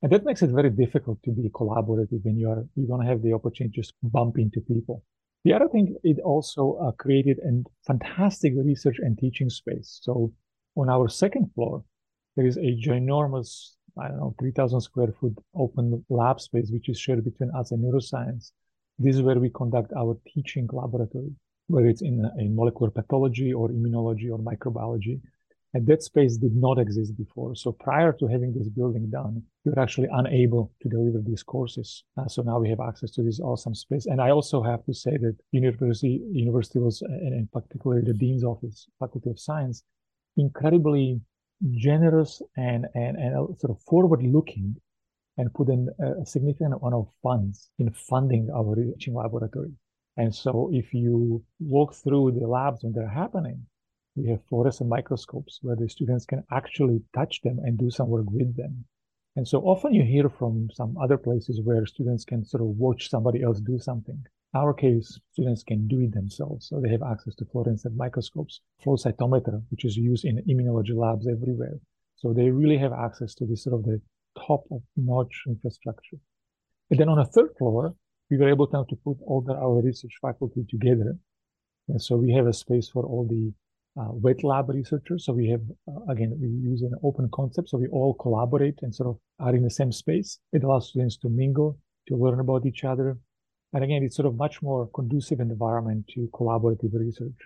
And 0.05 0.13
that 0.13 0.27
makes 0.27 0.43
it 0.43 0.51
very 0.51 0.69
difficult 0.69 1.23
to 1.25 1.31
be 1.31 1.49
collaborative 1.49 2.23
when 2.25 2.37
you 2.37 2.51
are 2.51 2.63
you 2.77 2.87
don't 2.87 3.07
have 3.07 3.23
the 3.23 3.33
opportunity 3.33 3.81
to 3.81 3.93
bump 4.03 4.37
into 4.37 4.61
people. 4.61 5.03
The 5.45 5.55
other 5.55 5.67
thing, 5.67 5.97
it 6.05 6.19
also 6.23 6.75
uh, 6.75 6.93
created 6.93 7.39
a 7.39 7.63
fantastic 7.87 8.53
research 8.55 8.99
and 8.99 9.17
teaching 9.17 9.49
space. 9.49 10.01
So 10.03 10.31
on 10.77 10.91
our 10.91 11.09
second 11.09 11.51
floor, 11.55 11.85
there 12.37 12.45
is 12.45 12.59
a 12.59 12.77
ginormous, 12.87 13.77
I 13.99 14.09
don't 14.09 14.19
know, 14.19 14.35
3,000 14.41 14.83
square 14.83 15.15
foot 15.19 15.39
open 15.55 16.05
lab 16.11 16.39
space, 16.39 16.69
which 16.71 16.91
is 16.91 17.01
shared 17.01 17.25
between 17.25 17.51
us 17.59 17.71
and 17.71 17.83
neuroscience. 17.83 18.53
This 18.99 19.17
is 19.17 19.23
where 19.23 19.41
we 19.41 19.49
conduct 19.49 19.91
our 19.97 20.19
teaching 20.35 20.69
laboratory, 20.71 21.33
whether 21.69 21.87
it's 21.87 22.03
in, 22.03 22.31
in 22.39 22.55
molecular 22.55 22.91
pathology 22.91 23.55
or 23.55 23.71
immunology 23.71 24.31
or 24.31 24.39
microbiology. 24.39 25.23
And 25.75 25.85
that 25.89 26.05
space 26.05 26.37
did 26.37 26.55
not 26.55 26.79
exist 26.79 27.17
before. 27.19 27.57
So 27.57 27.73
prior 27.73 28.13
to 28.13 28.29
having 28.29 28.55
this 28.55 28.69
building 28.69 29.11
done, 29.11 29.43
we 29.65 29.73
were 29.73 29.83
actually 29.83 30.09
unable 30.13 30.73
to 30.83 30.89
deliver 30.89 31.19
these 31.21 31.43
courses. 31.43 32.05
Uh, 32.17 32.29
so 32.29 32.43
now 32.43 32.61
we 32.61 32.69
have 32.69 32.79
access 32.79 33.11
to 33.13 33.25
this 33.25 33.41
awesome 33.41 33.75
space. 33.75 34.07
And 34.07 34.21
I 34.21 34.31
also 34.31 34.63
have 34.63 34.85
to 34.85 34.95
say 34.95 35.17
that 35.17 35.37
university, 35.51 36.23
university 36.31 36.79
was, 36.79 37.03
uh, 37.03 37.13
and 37.13 37.35
in 37.35 37.49
particular 37.53 38.03
the 38.03 38.15
dean's 38.15 38.45
office, 38.45 38.87
faculty 39.01 39.31
of 39.31 39.41
science, 39.41 39.83
incredibly 40.37 41.21
generous 41.73 42.41
and, 42.57 42.87
and, 42.95 43.17
and 43.17 43.35
uh, 43.35 43.47
sort 43.59 43.71
of 43.71 43.81
forward 43.83 44.23
looking 44.23 44.77
and 45.39 45.53
put 45.55 45.69
in 45.69 45.89
uh, 46.01 46.21
a 46.23 46.27
significant 46.27 46.75
amount 46.75 46.95
of 46.95 47.09
funds 47.21 47.71
in 47.81 47.91
funding 47.91 48.49
our 48.55 48.77
teaching 48.77 49.15
laboratory. 49.15 49.73
And 50.17 50.33
so 50.33 50.71
if 50.73 50.95
you 50.95 51.43
walk 51.59 51.95
through 51.95 52.39
the 52.39 52.47
labs 52.47 52.85
when 52.85 52.93
they're 52.93 53.09
happening, 53.09 53.67
we 54.17 54.29
have 54.31 54.45
fluorescent 54.49 54.89
microscopes 54.89 55.59
where 55.63 55.77
the 55.77 55.89
students 55.89 56.25
can 56.25 56.45
actually 56.53 57.03
touch 57.15 57.41
them 57.43 57.59
and 57.65 57.79
do 57.79 57.91
some 57.91 58.09
work 58.09 58.27
with 58.31 58.57
them. 58.57 58.85
And 59.37 59.47
so 59.47 59.61
often 59.63 59.93
you 59.93 60.05
hear 60.05 60.29
from 60.29 60.69
some 60.73 60.97
other 60.97 61.17
places 61.17 61.61
where 61.65 61.85
students 61.87 62.25
can 62.25 62.45
sort 62.45 62.63
of 62.63 62.69
watch 62.69 63.11
somebody 63.11 63.43
else 63.43 63.61
do 63.61 63.79
something. 63.79 64.23
In 64.55 64.61
our 64.61 64.73
case, 64.73 65.19
students 65.33 65.65
can 65.65 65.89
do 65.89 66.01
it 66.01 66.15
themselves. 66.15 66.69
So 66.69 66.81
they 66.81 66.91
have 66.91 67.03
access 67.03 67.35
to 67.37 67.45
fluorescent 67.45 67.97
microscopes, 67.97 68.61
flow 68.83 68.95
cytometer, 68.95 69.61
which 69.71 69.85
is 69.85 69.97
used 69.97 70.25
in 70.25 70.45
immunology 70.49 70.95
labs 70.95 71.27
everywhere. 71.27 71.81
So 72.15 72.33
they 72.33 72.51
really 72.51 72.79
have 72.79 72.93
access 72.93 73.35
to 73.37 73.47
this 73.47 73.65
sort 73.65 73.75
of 73.75 73.85
the 73.85 74.01
top 74.47 74.65
of 74.71 74.83
notch 74.97 75.43
infrastructure. 75.49 76.19
And 76.91 77.01
then 77.01 77.09
on 77.09 77.19
a 77.19 77.25
third 77.25 77.51
floor, 77.59 77.97
we 78.31 78.39
were 78.39 78.49
able 78.49 78.69
now 78.73 78.85
to 78.85 78.97
put 78.97 79.19
all 79.27 79.41
the, 79.41 79.55
our 79.55 79.83
research 79.83 80.13
faculty 80.23 80.65
together. 80.69 81.19
And 81.89 82.01
so 82.01 82.17
we 82.17 82.33
have 82.33 82.47
a 82.47 82.53
space 82.53 82.89
for 82.89 83.05
all 83.05 83.27
the 83.27 83.53
uh, 84.01 84.11
wet 84.11 84.43
lab 84.43 84.69
researchers. 84.69 85.25
So 85.25 85.33
we 85.33 85.49
have, 85.49 85.63
uh, 85.89 86.13
again, 86.13 86.37
we 86.41 86.49
use 86.49 86.83
an 86.83 86.95
open 87.03 87.29
concept. 87.33 87.69
So 87.69 87.79
we 87.79 87.89
all 87.89 88.15
collaborate 88.15 88.79
and 88.83 88.95
sort 88.95 89.11
of 89.11 89.19
are 89.39 89.55
in 89.55 89.63
the 89.63 89.71
same 89.71 89.93
space. 89.93 90.39
It 90.53 90.65
allows 90.65 90.89
students 90.89 91.17
to 91.19 91.29
mingle, 91.29 91.79
to 92.09 92.17
learn 92.17 92.41
about 92.41 92.67
each 92.67 92.85
other. 92.85 93.19
And 93.73 93.85
again, 93.85 94.03
it's 94.03 94.17
sort 94.17 94.27
of 94.27 94.37
much 94.37 94.63
more 94.63 94.89
conducive 94.95 95.41
environment 95.41 96.07
to 96.15 96.29
collaborative 96.33 96.93
research. 96.95 97.39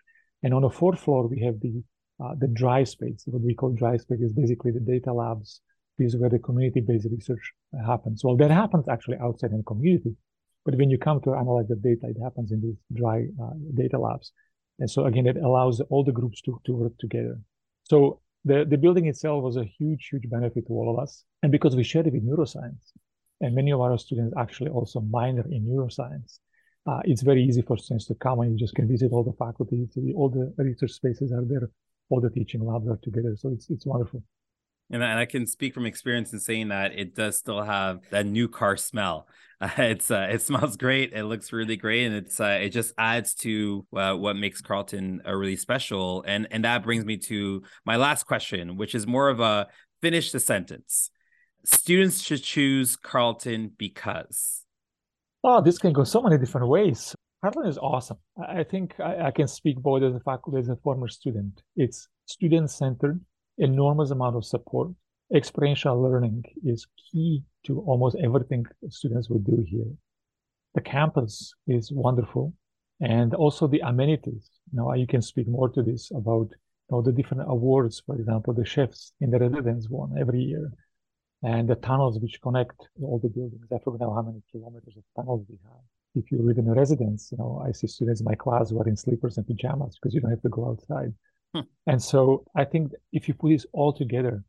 And 0.43 0.55
on 0.55 0.63
the 0.63 0.71
fourth 0.71 1.01
floor, 1.01 1.27
we 1.27 1.41
have 1.41 1.61
the 1.61 1.83
uh, 2.23 2.35
the 2.39 2.49
dry 2.49 2.83
space. 2.85 3.23
What 3.27 3.43
we 3.43 3.55
call 3.55 3.71
dry 3.71 3.97
space 3.97 4.21
is 4.21 4.33
basically 4.33 4.73
the 4.73 4.81
data 4.81 5.13
labs. 5.13 5.61
This 5.99 6.15
is 6.15 6.21
where 6.21 6.31
the 6.31 6.39
community-based 6.39 7.07
research 7.11 7.53
happens. 7.87 8.25
Well, 8.25 8.37
that 8.37 8.51
happens 8.51 8.87
actually 8.89 9.19
outside 9.19 9.51
in 9.51 9.59
the 9.59 9.63
community, 9.63 10.17
but 10.65 10.75
when 10.77 10.91
you 10.91 10.99
come 10.99 11.21
to 11.23 11.35
analyze 11.35 11.69
the 11.69 11.77
data, 11.77 12.07
it 12.09 12.17
happens 12.23 12.53
in 12.53 12.61
these 12.61 12.77
dry 12.93 13.27
uh, 13.43 13.51
data 13.75 13.99
labs. 13.99 14.33
And 14.79 14.91
so 14.91 15.07
again, 15.07 15.27
it 15.27 15.37
allows 15.37 15.81
all 15.91 16.05
the 16.05 16.13
groups 16.13 16.41
to, 16.43 16.61
to 16.67 16.73
work 16.73 16.97
together. 16.99 17.39
So 17.85 18.21
the, 18.45 18.65
the 18.69 18.79
building 18.79 19.07
itself 19.07 19.43
was 19.43 19.57
a 19.57 19.65
huge, 19.65 20.09
huge 20.11 20.29
benefit 20.31 20.67
to 20.67 20.73
all 20.73 20.95
of 20.95 21.03
us. 21.03 21.25
And 21.43 21.51
because 21.51 21.75
we 21.75 21.83
shared 21.83 22.07
it 22.07 22.13
with 22.13 22.27
neuroscience, 22.27 22.93
and 23.41 23.55
many 23.55 23.73
of 23.73 23.81
our 23.81 23.99
students 23.99 24.35
actually 24.37 24.71
also 24.71 25.01
minor 25.01 25.45
in 25.51 25.65
neuroscience, 25.65 26.39
uh, 26.87 27.01
it's 27.05 27.23
very 27.23 27.43
easy 27.43 27.63
for 27.63 27.77
students 27.77 28.07
to 28.07 28.15
come 28.15 28.41
and 28.41 28.53
you 28.53 28.59
just 28.59 28.75
can 28.75 28.89
visit 28.89 29.13
all 29.13 29.23
the 29.23 29.33
faculty. 29.33 29.87
All 30.17 30.29
the 30.29 30.55
research 30.63 30.93
spaces 30.93 31.33
are 31.33 31.45
there, 31.45 31.69
all 32.09 32.21
the 32.21 32.31
teaching 32.31 32.65
labs 32.65 32.89
are 32.89 32.99
together. 33.03 33.37
So 33.37 33.51
it's 33.51 33.69
it's 33.69 33.85
wonderful. 33.85 34.23
And 34.91 35.03
and 35.03 35.19
I 35.19 35.27
can 35.27 35.47
speak 35.47 35.75
from 35.75 35.87
experience 35.87 36.33
in 36.33 36.41
saying 36.41 36.69
that 36.69 36.99
it 36.99 37.15
does 37.15 37.37
still 37.37 37.63
have 37.63 38.01
that 38.11 38.27
new 38.27 38.49
car 38.49 38.77
smell. 38.77 39.29
Uh, 39.61 39.69
it's 39.79 40.11
uh, 40.11 40.29
it 40.31 40.43
smells 40.43 40.77
great. 40.77 41.13
It 41.13 41.25
looks 41.25 41.53
really 41.53 41.77
great, 41.77 42.07
and 42.07 42.15
it's 42.15 42.41
uh, 42.41 42.59
it 42.63 42.71
just 42.71 42.95
adds 42.97 43.35
to 43.37 43.87
uh, 43.95 44.15
what 44.15 44.37
makes 44.37 44.61
Carleton 44.61 45.23
a 45.25 45.37
really 45.37 45.57
special. 45.57 46.25
And 46.27 46.49
and 46.51 46.65
that 46.65 46.83
brings 46.83 47.05
me 47.05 47.17
to 47.19 47.63
my 47.85 47.97
last 47.97 48.25
question, 48.25 48.77
which 48.77 48.95
is 48.95 49.07
more 49.07 49.29
of 49.29 49.41
a 49.41 49.69
finish 50.01 50.33
the 50.33 50.41
sentence. 50.41 51.11
Students 51.65 52.23
should 52.23 52.43
choose 52.43 52.97
Carleton 52.97 53.73
because. 53.77 54.65
Oh, 55.45 55.61
this 55.61 55.79
can 55.79 55.93
go 55.93 56.03
so 56.03 56.21
many 56.21 56.37
different 56.37 56.67
ways. 56.69 57.15
Carleton 57.43 57.67
is 57.67 57.79
awesome. 57.79 58.17
I 58.49 58.65
think 58.65 58.99
I, 58.99 59.27
I 59.27 59.31
can 59.31 59.47
speak 59.47 59.77
both 59.77 60.03
as 60.03 60.15
a 60.15 60.21
faculty 60.21 60.59
as 60.59 60.69
a 60.69 60.77
former 60.77 61.09
student. 61.09 61.63
It's 61.77 62.09
student 62.27 62.71
centered 62.71 63.21
enormous 63.59 64.11
amount 64.11 64.37
of 64.37 64.45
support. 64.45 64.91
Experiential 65.35 66.01
learning 66.01 66.43
is 66.65 66.87
key 66.97 67.43
to 67.65 67.81
almost 67.81 68.17
everything 68.23 68.65
students 68.89 69.29
will 69.29 69.41
do 69.41 69.65
here. 69.69 69.91
The 70.75 70.81
campus 70.81 71.55
is 71.67 71.93
wonderful 71.93 72.55
and 73.01 73.35
also 73.35 73.67
the 73.67 73.81
amenities. 73.81 74.49
Now 74.73 74.93
you 74.95 75.07
can 75.07 75.23
speak 75.23 75.49
more 75.49 75.69
to 75.71 75.83
this 75.83 76.11
about 76.11 76.49
you 76.51 76.91
know, 76.91 77.03
the 77.03 77.13
different 77.13 77.45
awards, 77.47 78.03
for 78.05 78.15
example, 78.17 78.55
the 78.55 78.65
chefs 78.65 79.13
in 79.21 79.31
the 79.31 79.39
residence 79.39 79.89
won 79.89 80.17
every 80.19 80.41
year 80.41 80.73
and 81.43 81.69
the 81.69 81.77
tunnels 81.77 82.19
which 82.19 82.41
connect 82.43 82.89
all 83.03 83.19
the 83.23 83.29
buildings. 83.29 83.67
I 83.73 83.79
forget 83.79 84.01
now 84.01 84.15
how 84.15 84.23
many 84.23 84.43
kilometers 84.51 84.97
of 84.97 85.05
tunnels 85.15 85.45
we 85.49 85.59
have. 85.65 85.83
If 86.15 86.33
you 86.33 86.43
live 86.43 86.59
in 86.59 86.69
a 86.69 86.75
residence, 86.75 87.29
you 87.31 87.39
know, 87.39 87.63
I 87.65 87.73
see 87.73 87.87
students 87.87 88.21
in 88.21 88.25
my 88.25 88.35
class 88.35 88.71
who 88.71 88.81
are 88.81 88.89
in 88.89 88.97
slippers 88.97 89.37
and 89.37 89.47
pajamas 89.47 89.99
because 90.01 90.15
you 90.15 90.21
don't 90.21 90.31
have 90.31 90.43
to 90.43 90.49
go 90.49 90.69
outside. 90.69 91.13
Hmm. 91.55 91.61
And 91.87 92.03
so 92.03 92.45
I 92.55 92.65
think 92.65 92.93
if 93.13 93.29
you 93.29 93.35
put 93.35 93.51
this 93.51 93.67
all 93.73 93.93
together, 93.93 94.45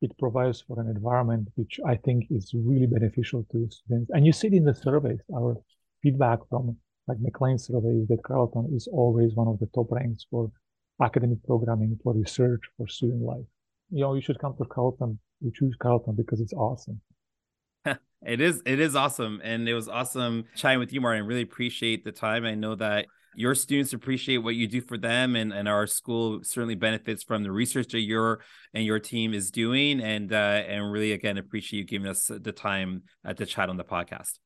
it 0.00 0.16
provides 0.18 0.60
for 0.60 0.80
an 0.80 0.88
environment 0.88 1.48
which 1.54 1.78
I 1.86 1.96
think 1.96 2.26
is 2.30 2.52
really 2.54 2.86
beneficial 2.86 3.46
to 3.52 3.68
students. 3.70 4.10
And 4.12 4.26
you 4.26 4.32
see 4.32 4.48
it 4.48 4.52
in 4.54 4.64
the 4.64 4.74
surveys, 4.74 5.20
our 5.34 5.56
feedback 6.02 6.40
from 6.50 6.76
like 7.06 7.18
Maclean's 7.20 7.66
surveys 7.66 8.08
that 8.08 8.22
Carleton 8.24 8.72
is 8.74 8.88
always 8.92 9.34
one 9.34 9.48
of 9.48 9.58
the 9.58 9.66
top 9.74 9.90
ranks 9.90 10.26
for 10.30 10.50
academic 11.02 11.42
programming, 11.44 11.98
for 12.02 12.14
research, 12.14 12.60
for 12.76 12.86
student 12.88 13.22
life. 13.22 13.44
You 13.90 14.00
know, 14.02 14.14
you 14.14 14.20
should 14.20 14.38
come 14.38 14.54
to 14.58 14.64
Carleton. 14.64 15.18
You 15.40 15.52
choose 15.54 15.74
Carleton 15.80 16.14
because 16.16 16.40
it's 16.40 16.52
awesome. 16.52 17.00
it 18.24 18.40
is 18.40 18.62
it 18.64 18.78
is 18.78 18.94
awesome 18.94 19.40
and 19.42 19.68
it 19.68 19.74
was 19.74 19.88
awesome 19.88 20.44
chatting 20.54 20.78
with 20.78 20.92
you 20.92 21.00
martin 21.00 21.26
really 21.26 21.42
appreciate 21.42 22.04
the 22.04 22.12
time 22.12 22.44
i 22.44 22.54
know 22.54 22.76
that 22.76 23.06
your 23.34 23.54
students 23.54 23.92
appreciate 23.92 24.38
what 24.38 24.54
you 24.54 24.66
do 24.66 24.80
for 24.80 24.98
them 24.98 25.36
and, 25.36 25.52
and 25.52 25.68
our 25.68 25.86
school 25.86 26.40
certainly 26.42 26.74
benefits 26.74 27.22
from 27.22 27.42
the 27.42 27.50
research 27.50 27.92
that 27.92 28.00
your 28.00 28.40
and 28.74 28.84
your 28.84 28.98
team 28.98 29.34
is 29.34 29.50
doing 29.50 30.00
and 30.00 30.32
uh, 30.32 30.36
and 30.36 30.90
really 30.92 31.12
again 31.12 31.38
appreciate 31.38 31.80
you 31.80 31.84
giving 31.86 32.08
us 32.08 32.26
the 32.26 32.52
time 32.52 33.02
uh, 33.24 33.32
to 33.32 33.46
chat 33.46 33.68
on 33.68 33.76
the 33.76 33.84
podcast 33.84 34.38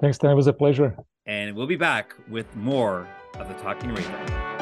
thanks 0.00 0.18
Dan. 0.18 0.30
it 0.30 0.34
was 0.34 0.46
a 0.46 0.52
pleasure 0.52 0.96
and 1.26 1.54
we'll 1.54 1.66
be 1.66 1.76
back 1.76 2.14
with 2.28 2.54
more 2.56 3.08
of 3.38 3.48
the 3.48 3.54
talking 3.54 3.94
radar 3.94 4.54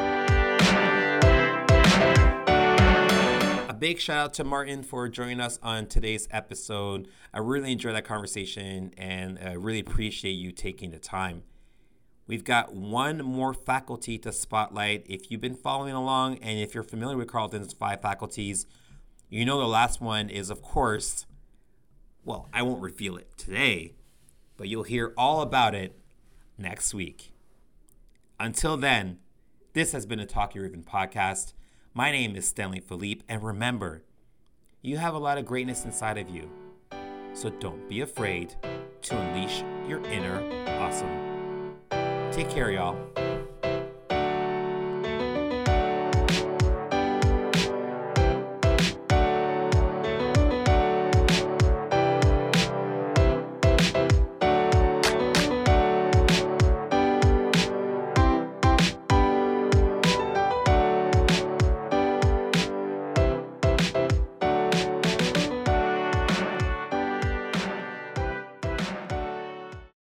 A 3.69 3.75
big 3.75 3.99
shout 3.99 4.17
out 4.17 4.35
to 4.35 4.45
Martin 4.45 4.83
for 4.83 5.09
joining 5.09 5.41
us 5.41 5.59
on 5.63 5.87
today's 5.87 6.29
episode. 6.31 7.09
I 7.35 7.39
really 7.39 7.73
enjoyed 7.73 7.97
that 7.97 8.05
conversation 8.05 8.93
and 8.97 9.39
I 9.39 9.55
really 9.55 9.81
appreciate 9.81 10.33
you 10.33 10.53
taking 10.53 10.91
the 10.91 10.99
time. 10.99 11.43
We've 12.27 12.45
got 12.45 12.75
one 12.75 13.19
more 13.19 13.53
faculty 13.53 14.17
to 14.19 14.33
spotlight. 14.33 15.05
If 15.09 15.31
you've 15.31 15.41
been 15.41 15.57
following 15.57 15.95
along 15.95 16.39
and 16.39 16.59
if 16.59 16.75
you're 16.75 16.85
familiar 16.85 17.17
with 17.17 17.29
Carleton's 17.29 17.73
five 17.73 18.01
faculties, 18.01 18.67
you 19.29 19.45
know 19.45 19.59
the 19.59 19.67
last 19.67 20.01
one 20.01 20.31
is, 20.31 20.51
of 20.51 20.63
course, 20.63 21.27
well, 22.25 22.49
I 22.53 22.63
won't 22.63 22.83
reveal 22.83 23.17
it 23.17 23.37
today, 23.37 23.95
but 24.57 24.69
you'll 24.69 24.85
hear 24.85 25.13
all 25.17 25.41
about 25.41 25.75
it 25.75 25.99
next 26.57 26.95
week. 26.95 27.33
Until 28.39 28.77
then, 28.77 29.19
this 29.73 29.93
has 29.93 30.07
been 30.07 30.21
a 30.21 30.27
Talk 30.27 30.55
Your 30.55 30.69
podcast. 30.69 31.55
My 31.95 32.13
name 32.13 32.37
is 32.37 32.47
Stanley 32.47 32.81
Philippe, 32.81 33.25
and 33.29 33.43
remember, 33.43 34.05
you 34.81 34.99
have 34.99 35.15
a 35.15 35.19
lot 35.19 35.39
of 35.39 35.47
greatness 35.47 35.85
inside 35.85 36.19
of 36.19 36.31
you. 36.31 36.51
So 37.35 37.51
don't 37.51 37.89
be 37.89 38.01
afraid 38.01 38.55
to 39.03 39.19
unleash 39.19 39.65
your 39.89 40.03
inner 40.05 40.43
awesome. 40.81 41.42
Take 42.33 42.49
care, 42.49 42.71
y'all. 42.71 42.97